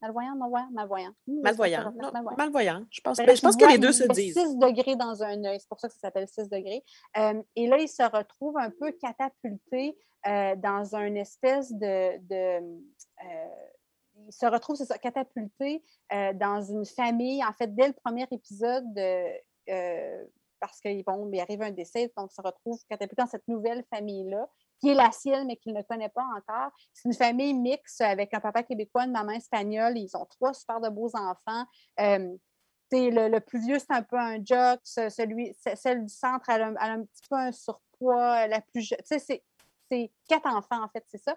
[0.03, 1.11] Malvoyant, malvoyant, malvoyant.
[1.27, 1.93] Malvoyant.
[1.95, 2.37] Non, malvoyant?
[2.37, 2.85] malvoyant.
[2.91, 4.33] Je pense, Ben ben, je pense que les deux se disent.
[4.33, 6.83] 6 degrés dans un œil, c'est pour ça que ça s'appelle 6 degrés.
[7.17, 12.17] Euh, et là, il se retrouve un peu catapulté euh, dans une espèce de.
[12.17, 12.81] de,
[13.23, 13.47] euh,
[14.27, 15.81] il se retrouve, c'est ça, catapulté
[16.35, 17.43] dans une famille.
[17.43, 18.85] En fait, dès le premier épisode,
[20.65, 21.03] parce qu'il
[21.41, 24.47] arrive un décès, donc se retrouve catapulté dans cette nouvelle famille-là,
[24.79, 26.71] qui est la sienne, mais qu'il ne connaît pas encore.
[26.93, 29.97] C'est une famille mixte avec un papa québécois, une maman espagnole.
[29.97, 31.65] Ils ont trois super beaux enfants.
[32.91, 34.79] Le, le plus vieux, c'est un peu un jock.
[34.83, 38.47] ce- Celui, ce- celle du centre, elle a, un- petit peu un surpoids.
[38.47, 39.43] La plus jeune, tu sais, c'est-
[39.91, 41.35] c'est quatre enfants, en fait, c'est ça.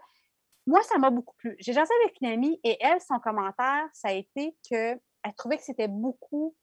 [0.67, 1.57] Moi, ça m'a beaucoup plu.
[1.59, 5.01] J'ai jasé avec une amie et elle, son commentaire, ça a été qu'elle
[5.37, 6.55] trouvait que c'était beaucoup.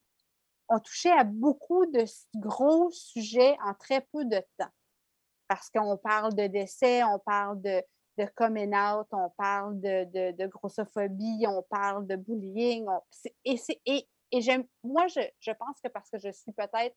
[0.70, 2.06] On touchait à beaucoup de
[2.36, 4.72] gros sujets en très peu de temps.
[5.48, 7.84] Parce qu'on parle de décès, on parle de,
[8.18, 12.86] de coming out, on parle de, de, grossophobie, on parle de bullying.
[13.46, 13.60] et
[14.84, 16.96] moi, je, pense que parce que je suis peut-être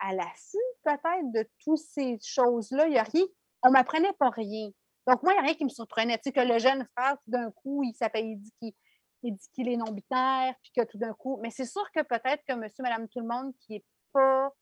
[0.00, 3.24] à l'affût, peut-être, de toutes ces choses-là, il n'y a rien,
[3.62, 4.70] on ne m'apprenait pas rien.
[5.06, 6.16] Donc, moi, il n'y a rien qui me surprenait.
[6.18, 8.74] Tu sais, que le jeune frère, d'un coup, il s'appelle, il
[9.24, 11.38] il dit qu'il est non-binaire, puis que tout d'un coup.
[11.42, 14.52] Mais c'est sûr que peut-être que monsieur, madame, tout le monde qui n'est pas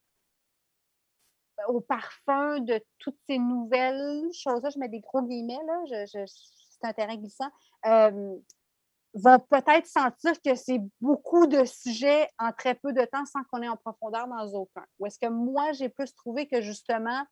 [1.68, 6.86] au parfum de toutes ces nouvelles choses-là, je mets des gros guillemets, là, je, c'est
[6.86, 7.50] un terrain glissant,
[7.86, 8.36] euh,
[9.14, 13.62] vont peut-être sentir que c'est beaucoup de sujets en très peu de temps sans qu'on
[13.62, 14.84] ait en profondeur dans aucun.
[14.98, 17.22] Ou est-ce que moi, j'ai plus trouvé que justement,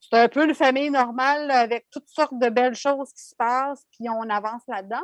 [0.00, 3.86] c'est un peu une famille normale avec toutes sortes de belles choses qui se passent,
[3.92, 5.02] puis on avance là-dedans?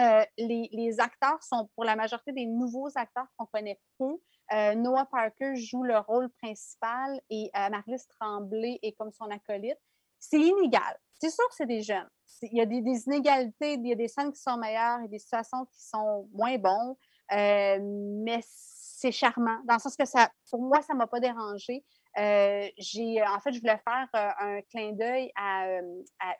[0.00, 4.18] Euh, les, acteurs sont pour la majorité des nouveaux acteurs qu'on connaît peu.
[4.52, 9.78] Euh, Noah Parker joue le rôle principal et euh, Marlise Tremblay est comme son acolyte.
[10.18, 10.98] C'est inégal.
[11.20, 12.08] C'est sûr que c'est des jeunes.
[12.42, 12.76] Il y a des,
[13.06, 16.58] inégalités, il y a des scènes qui sont meilleures et des situations qui sont moins
[16.58, 16.94] bonnes.
[17.32, 21.20] euh, mais c'est charmant, dans le sens que ça, pour moi, ça ne m'a pas
[21.20, 21.84] dérangé.
[22.16, 24.08] J'ai, en fait, je voulais faire
[24.40, 25.66] un clin d'œil à,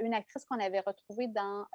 [0.01, 1.67] une actrice qu'on avait retrouvée dans.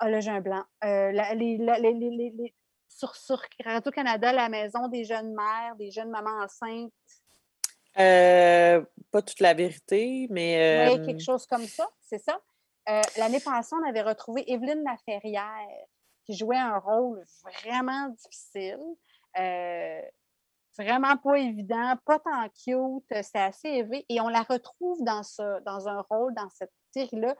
[0.00, 0.64] Ah, là, j'ai un blanc.
[0.82, 2.54] Euh, la- les- la- les- les- les- les-
[2.88, 6.92] sur, sur Radio-Canada, la maison des jeunes mères, des jeunes mamans enceintes.
[7.98, 10.88] Euh, pas toute la vérité, mais.
[10.88, 12.40] Oui, euh, quelque chose comme ça, c'est ça.
[13.18, 15.68] L'année passée, on avait retrouvé Evelyne Laferrière,
[16.24, 17.22] qui jouait un rôle
[17.62, 18.80] vraiment difficile.
[20.78, 24.06] vraiment pas évident, pas tant cute, c'était assez élevé.
[24.08, 27.36] Et on la retrouve dans, ce, dans un rôle, dans cette série-là.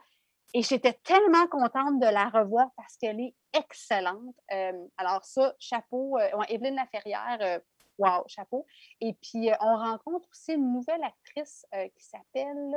[0.53, 4.35] Et j'étais tellement contente de la revoir parce qu'elle est excellente.
[4.51, 7.59] Euh, alors ça, chapeau, euh, ouais, Evelyne Laferrière, euh,
[7.97, 8.65] wow, chapeau.
[8.99, 12.75] Et puis, euh, on rencontre aussi une nouvelle actrice qui s'appelle...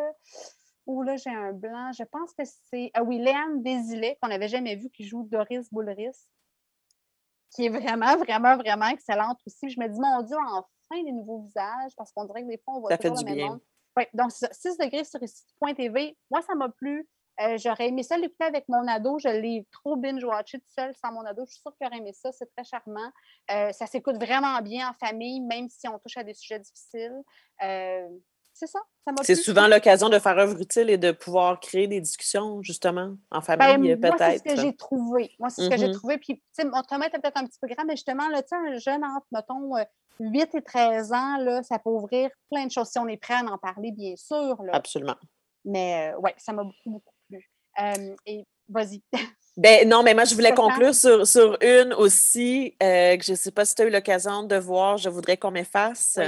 [0.87, 1.93] Oh là, j'ai un blanc.
[1.93, 2.91] Je pense que c'est...
[2.93, 6.29] Ah oui, Léane Desilets, qu'on n'avait jamais vu, qui joue Doris Boulris,
[7.51, 9.71] qui est vraiment, vraiment, vraiment excellente aussi.
[9.71, 12.75] Je me dis, mon Dieu, enfin des nouveaux visages, parce qu'on dirait que des fois,
[12.75, 13.49] on voit Ça fait toujours du le même bien.
[13.53, 13.61] monde.
[13.97, 14.53] Oui, donc c'est ça.
[14.53, 16.19] 6 degrés sur ici.tv.
[16.31, 17.09] Moi, ça m'a plu.
[17.41, 19.19] Euh, J'aurais aimé ça l'écouter avec mon ado.
[19.19, 21.45] Je l'ai trop binge-watché tout seul sans mon ado.
[21.47, 22.31] Je suis sûre qu'il aurait aimé ça.
[22.33, 23.11] C'est très charmant.
[23.51, 27.23] Euh, ça s'écoute vraiment bien en famille, même si on touche à des sujets difficiles.
[27.63, 28.09] Euh,
[28.53, 28.79] c'est ça.
[29.05, 32.63] Ça m'a C'est souvent l'occasion de faire œuvre utile et de pouvoir créer des discussions,
[32.63, 34.61] justement, en Ben, famille, moi, c'est ce que peut-être.
[34.61, 35.33] j'ai trouvé.
[35.41, 35.95] Moi, c'est ce que j'ai Mhm.
[35.95, 36.19] trouvé.
[36.19, 38.79] Puis, tu sais, mon Thomas était peut-être un petit peu grand, mais justement, là, un
[38.79, 39.83] jeune entre, mettons, euh,
[40.21, 42.87] 8 et 13 ans, là, ça peut ouvrir plein de choses.
[42.91, 44.63] Si on est prêt à en parler, bien sûr.
[44.63, 44.73] Là.
[44.73, 45.17] Absolument.
[45.65, 47.14] Mais, ouais, ça m'a beaucoup, beaucoup
[48.27, 49.03] et vas-y.
[49.57, 53.37] Ben non, mais moi, je voulais conclure sur, sur une aussi, euh, que je ne
[53.37, 56.19] sais pas si tu as eu l'occasion de voir, je voudrais qu'on m'efface.
[56.19, 56.25] Oui.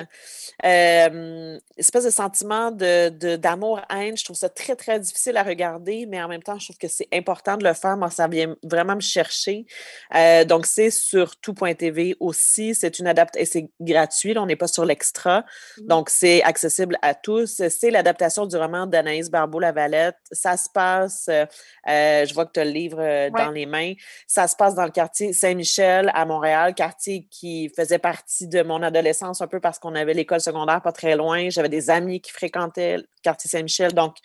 [0.65, 4.17] Euh, espèce de sentiment de, de- d'amour-haine.
[4.17, 6.87] Je trouve ça très, très difficile à regarder, mais en même temps, je trouve que
[6.87, 7.97] c'est important de le faire.
[7.97, 9.67] Moi, ça vient vraiment me chercher.
[10.15, 12.77] Euh, donc, c'est sur tout.tv aussi.
[12.77, 15.45] C'est une adaptation, et c'est gratuit, là, on n'est pas sur l'extra.
[15.81, 15.87] Mhm.
[15.89, 17.61] Donc, c'est accessible à tous.
[17.69, 20.17] C'est l'adaptation du roman d'Anaïs Barbeau-Lavalette.
[20.31, 23.93] Ça se passe, je vois que tu as le livre euh, dans les mains.
[24.27, 28.83] Ça se passe dans le quartier Saint-Michel à Montréal, quartier qui faisait partie de mon
[28.83, 31.49] adolescence un peu parce qu'on avait l'école secondaire pas très loin.
[31.51, 33.93] J'avais des amis qui fréquentaient le quartier Saint-Michel.
[33.93, 34.17] Donc,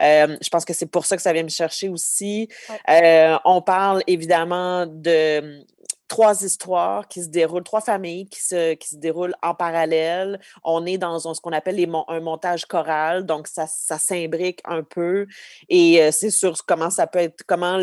[0.00, 2.48] euh, je pense que c'est pour ça que ça vient me chercher aussi.
[2.88, 5.64] Euh, on parle évidemment de
[6.08, 10.40] trois histoires qui se déroulent, trois familles qui se, qui se déroulent en parallèle.
[10.64, 14.60] On est dans ce qu'on appelle les mon- un montage choral, donc ça, ça s'imbrique
[14.64, 15.26] un peu.
[15.68, 17.80] Et euh, c'est sur comment ça peut être, comment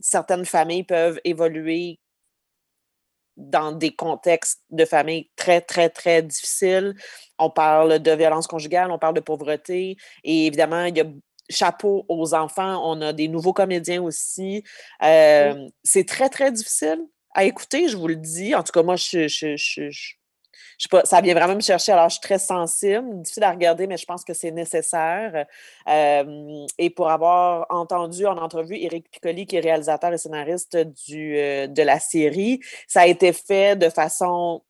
[0.00, 1.98] certaines familles peuvent évoluer
[3.36, 6.94] dans des contextes de famille très, très, très difficiles.
[7.38, 9.96] On parle de violence conjugale, on parle de pauvreté.
[10.22, 11.06] Et évidemment, il y a
[11.50, 12.80] chapeau aux enfants.
[12.88, 14.62] On a des nouveaux comédiens aussi.
[15.02, 17.00] Euh, C'est très, très difficile
[17.34, 18.54] à écouter, je vous le dis.
[18.54, 19.26] En tout cas, moi, je,
[20.90, 21.92] pas, ça vient vraiment me chercher.
[21.92, 25.46] Alors, je suis très sensible, difficile à regarder, mais je pense que c'est nécessaire.
[25.88, 31.36] Euh, et pour avoir entendu en entrevue Éric Piccoli, qui est réalisateur et scénariste du,
[31.36, 34.62] euh, de la série, ça a été fait de façon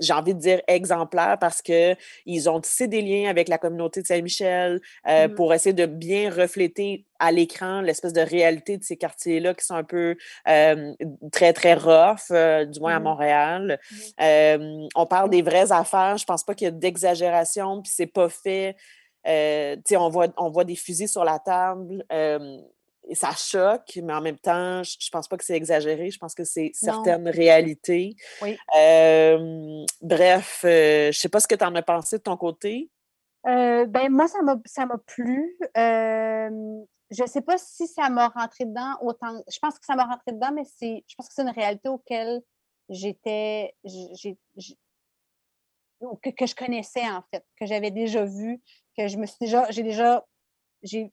[0.00, 1.94] j'ai envie de dire exemplaire parce que
[2.26, 5.34] ils ont tissé des liens avec la communauté de Saint-Michel euh, Mhm.
[5.34, 9.74] pour essayer de bien refléter à l'écran l'espèce de réalité de ces quartiers-là qui sont
[9.74, 10.16] un peu
[10.48, 10.92] euh,
[11.32, 13.04] très, très rough, euh, du moins à Mhm.
[13.04, 13.80] Montréal.
[14.20, 16.16] On parle des vraies affaires.
[16.16, 18.76] Je pense pas qu'il y a d'exagération, puis c'est pas fait.
[19.24, 19.32] tu
[19.86, 22.04] sais, on voit, on voit des fusils sur la table.
[23.08, 26.10] Et ça choque, mais en même temps, je je pense pas que c'est exagéré.
[26.10, 26.92] Je pense que c'est Non.
[26.92, 28.14] certaines réalités.
[28.42, 28.58] Oui.
[28.78, 32.90] Euh, bref, euh, je sais pas ce que tu en as pensé de ton côté.
[33.46, 34.58] Euh, ben, moi, ça m'a,
[34.98, 35.56] plu.
[35.74, 39.42] Je ne sais pas si ça m'a rentré dedans autant.
[39.50, 41.88] Je pense que ça m'a rentré dedans, mais c'est, je pense que c'est une réalité
[41.88, 42.42] auquel
[42.90, 43.74] j'étais.
[43.82, 44.34] que,
[46.30, 48.60] que je connaissais, en fait, que j'avais déjà vu,
[48.98, 49.70] que je me suis déjà.
[49.70, 50.26] J'ai déjà.
[50.82, 51.10] J'ai,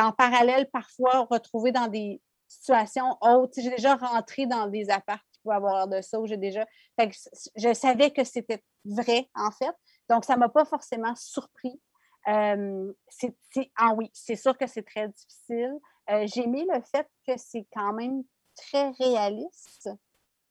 [0.00, 5.40] en parallèle parfois retrouvé dans des situations sais, J'ai déjà rentré dans des apparts qui
[5.42, 6.66] pouvaient avoir de ça, j'ai déjà.
[6.98, 7.10] Fait
[7.56, 9.74] je savais que c'était vrai, en fait.
[10.08, 11.80] Donc, ça ne m'a pas forcément surpris.
[12.28, 13.34] Euh, c'est,
[13.76, 15.78] ah oui, c'est sûr que c'est très difficile.
[16.10, 18.24] Euh, j'ai aimé le fait que c'est quand même
[18.56, 19.90] très réaliste.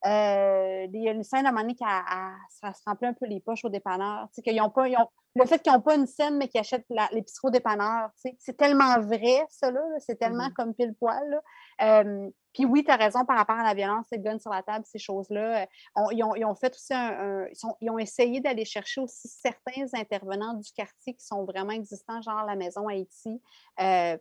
[0.05, 3.25] Euh, il y a une scène à un moment donné qui se remplit un peu
[3.25, 4.27] les poches au dépanneur.
[4.75, 4.87] Pas,
[5.35, 8.09] le fait qu'ils n'ont pas une scène, mais qu'ils achètent l'épicerie au dépanneur,
[8.39, 10.53] c'est tellement vrai, ça, là, c'est tellement Mhm.
[10.53, 11.41] comme pile poil.
[11.81, 14.61] Euh, puis oui, tu as raison par rapport à la violence, les guns sur la
[14.61, 15.63] table, ces choses-là.
[15.63, 15.65] euh,
[15.95, 16.99] on- ils, ont, ils ont fait aussi un.
[17.43, 21.45] un- ils, sont- ils ont essayé d'aller chercher aussi certains intervenants du quartier qui sont
[21.45, 23.41] vraiment existants, genre la maison Haïti.
[23.81, 24.17] Euh,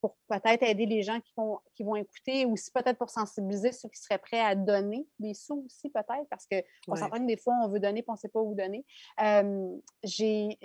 [0.00, 3.72] pour peut-être aider les gens qui vont, qui vont écouter, ou aussi peut-être pour sensibiliser
[3.72, 6.98] ceux qui seraient prêts à donner des sous aussi, peut-être, parce qu'on on Ouais.
[7.00, 8.84] s'entend que des fois, on veut donner et on ne sait pas où donner.
[9.22, 10.58] Euh, j'ai.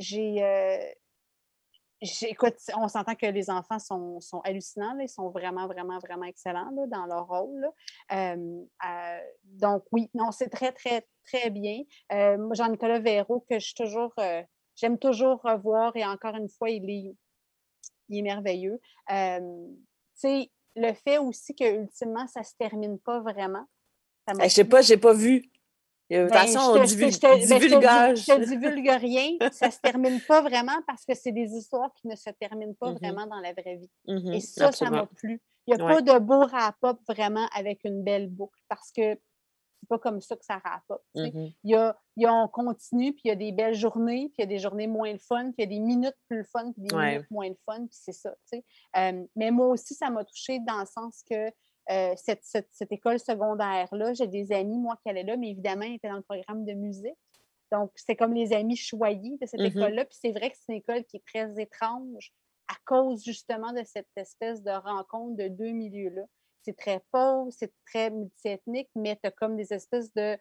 [0.43, 0.77] euh,
[2.27, 6.25] écoute, on s'entend que les enfants sont, sont hallucinants, là, ils sont vraiment, vraiment, vraiment
[6.25, 7.67] excellents là, dans leur rôle.
[8.11, 8.63] Euh,
[9.43, 11.81] donc, oui, non, c'est très, très, très bien.
[12.11, 14.13] Euh, Jean-Nicolas Véraud, que je toujours,
[14.75, 17.15] j'aime toujours revoir, et encore une fois, il est,
[18.09, 18.79] il est merveilleux.
[19.11, 19.39] Euh,
[20.19, 23.65] tu sais, le fait aussi que ultimement, ça ne se termine pas vraiment.
[24.27, 25.43] m'a Eh, je sais pas, j'ai pas vu.
[26.11, 27.19] Euh, Ben, Attention, je on je te- je
[27.49, 28.17] ben, je divulgage.
[28.19, 29.29] Je te divulgue rien.
[29.51, 32.73] Ça ne se termine pas vraiment parce que c'est des histoires qui ne se terminent
[32.79, 32.97] pas Mhm.
[32.97, 33.89] vraiment dans la vraie vie.
[34.07, 34.97] Mhm, Et ça, absolument.
[34.97, 35.41] ça m'a plu.
[35.67, 35.93] Il n'y a Ouais.
[35.95, 39.17] pas de beau wrap-up vraiment avec une belle boucle parce que
[39.85, 40.59] c'est pas comme ça que ça
[40.89, 41.31] tu sais.
[41.31, 41.51] Mhm.
[41.63, 44.29] Il y a, il y a- on continue, puis il y a des belles journées,
[44.29, 46.15] puis il y a des journées moins le fun, puis il y a des minutes
[46.27, 47.11] plus le fun, puis des Ouais.
[47.13, 48.33] minutes moins le fun, puis c'est ça.
[48.97, 51.51] Euh, mais moi aussi, ça m'a touchée dans le sens que
[51.91, 55.83] euh, cette, cette- cette école secondaire-là, j'ai des amis, moi, qui allaient là, mais évidemment,
[55.85, 57.13] ils étaient dans le programme de musique.
[57.71, 59.67] Donc, c'était comme les amis choyés de cette Mhm.
[59.67, 60.05] école-là.
[60.05, 62.33] Puis c'est vrai que c'est une école qui est très étrange
[62.67, 66.23] à cause justement de cette espèce de rencontre de deux milieux-là.
[66.65, 70.37] C'est très pauvre, c'est très multiethnique, mais tu as comme des espèces de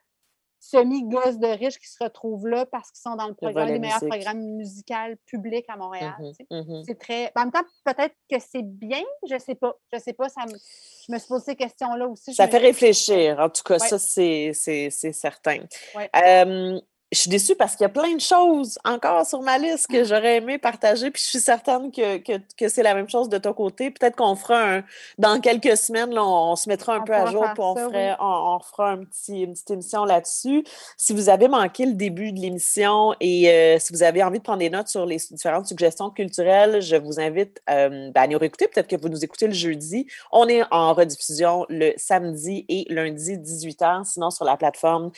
[0.58, 4.00] semi-gosses de riches qui se retrouvent là parce qu'ils sont dans le programme, les meilleurs
[4.00, 4.94] programmes musicaux
[5.26, 6.14] publics à Montréal.
[6.18, 6.46] Mhm, tu sais.
[6.50, 6.82] mhm.
[6.86, 7.32] C'est très.
[7.34, 9.76] ben, En même temps, peut-être que c'est bien, je sais pas.
[9.92, 10.52] Je sais pas, ça me...
[10.52, 12.34] je me suis posé ces questions-là aussi.
[12.34, 13.38] Ça me fait réfléchir.
[13.38, 13.88] En tout cas, Ouais.
[13.88, 15.58] ça, c'est certain.
[15.94, 16.08] Ouais.
[16.16, 16.80] Euh,
[17.12, 20.04] je suis déçue parce qu'il y a plein de choses encore sur ma liste que
[20.04, 23.38] j'aurais aimé partager, puis je suis certaine que, que, que c'est la même chose de
[23.38, 23.90] ton côté.
[23.90, 24.84] Peut-être qu'on fera un.
[25.18, 27.76] Dans quelques semaines, là, on, on se mettra un On peu à jour, puis on,
[27.76, 28.16] ça, ferait, oui.
[28.20, 30.64] on, on fera un petit, une petite émission là-dessus.
[30.96, 34.44] Si vous avez manqué le début de l'émission et euh, si vous avez envie de
[34.44, 38.38] prendre des notes sur les différentes suggestions culturelles, je vous invite euh, ben, à nous
[38.38, 38.66] réécouter.
[38.66, 40.06] Peut-être que vous nous écoutez le jeudi.
[40.32, 45.12] On est en rediffusion le samedi et lundi 18h, sinon sur la plateforme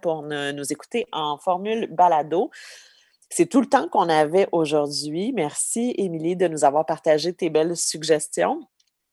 [0.00, 2.50] pour nous écouter en formule balado.
[3.30, 5.32] C'est tout le temps qu'on avait aujourd'hui.
[5.34, 8.60] Merci, Émilie, de nous avoir partagé tes belles suggestions.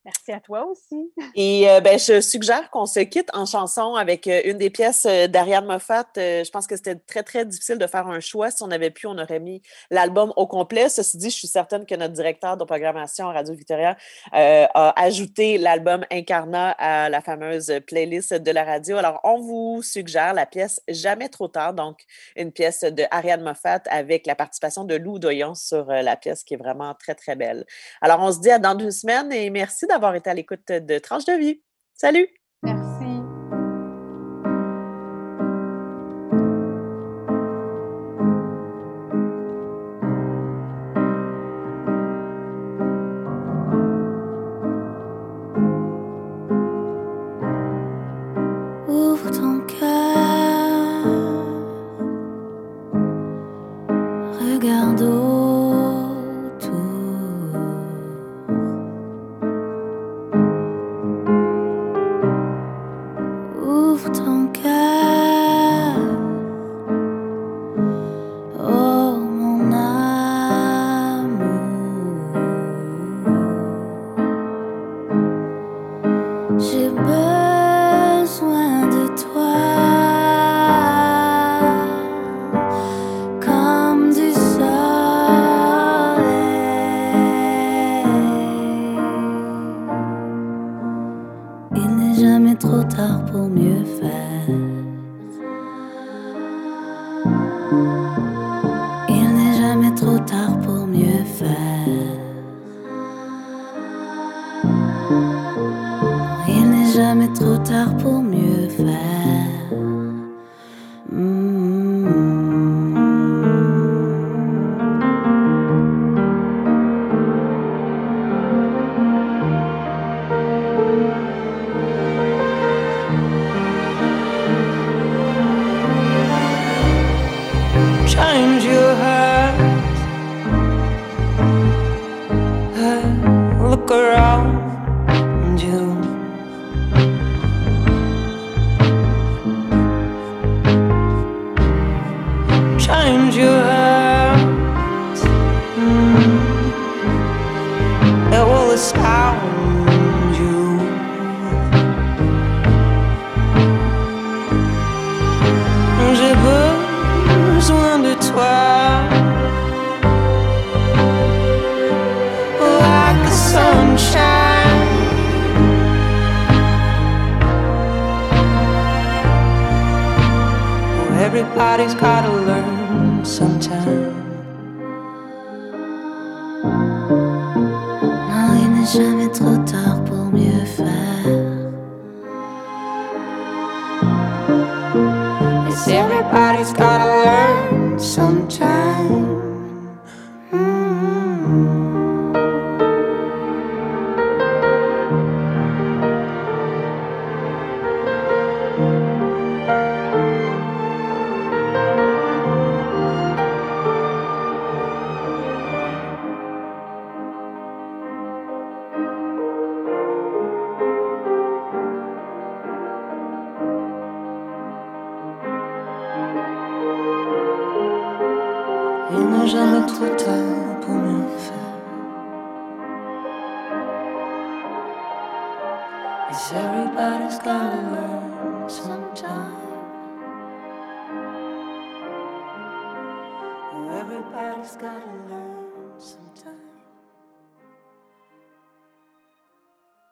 [0.05, 1.11] Merci à toi aussi.
[1.35, 5.07] Et euh, ben, je suggère qu'on se quitte en chanson avec euh, une des pièces
[5.09, 6.05] euh, d'Ariane Moffat.
[6.17, 8.51] Euh, je pense que c'était très, très difficile de faire un choix.
[8.51, 10.89] Si on avait pu, on aurait mis l'album au complet.
[10.89, 13.97] Ceci dit, je suis certaine que notre directeur de programmation Radio Victoria
[14.31, 18.97] a ajouté l'album Incarna à la fameuse playlist de la radio.
[18.97, 22.01] Alors, on vous suggère la pièce Jamais trop tard, donc
[22.35, 26.53] une pièce de Ariane Moffat avec la participation de Lou Doyon sur la pièce qui
[26.53, 27.65] est vraiment très, très belle.
[28.01, 31.25] Alors, on se dit à dans deux semaines et merci été à l'écoute de Tranche
[31.25, 31.61] de vie.
[31.93, 32.27] Salut!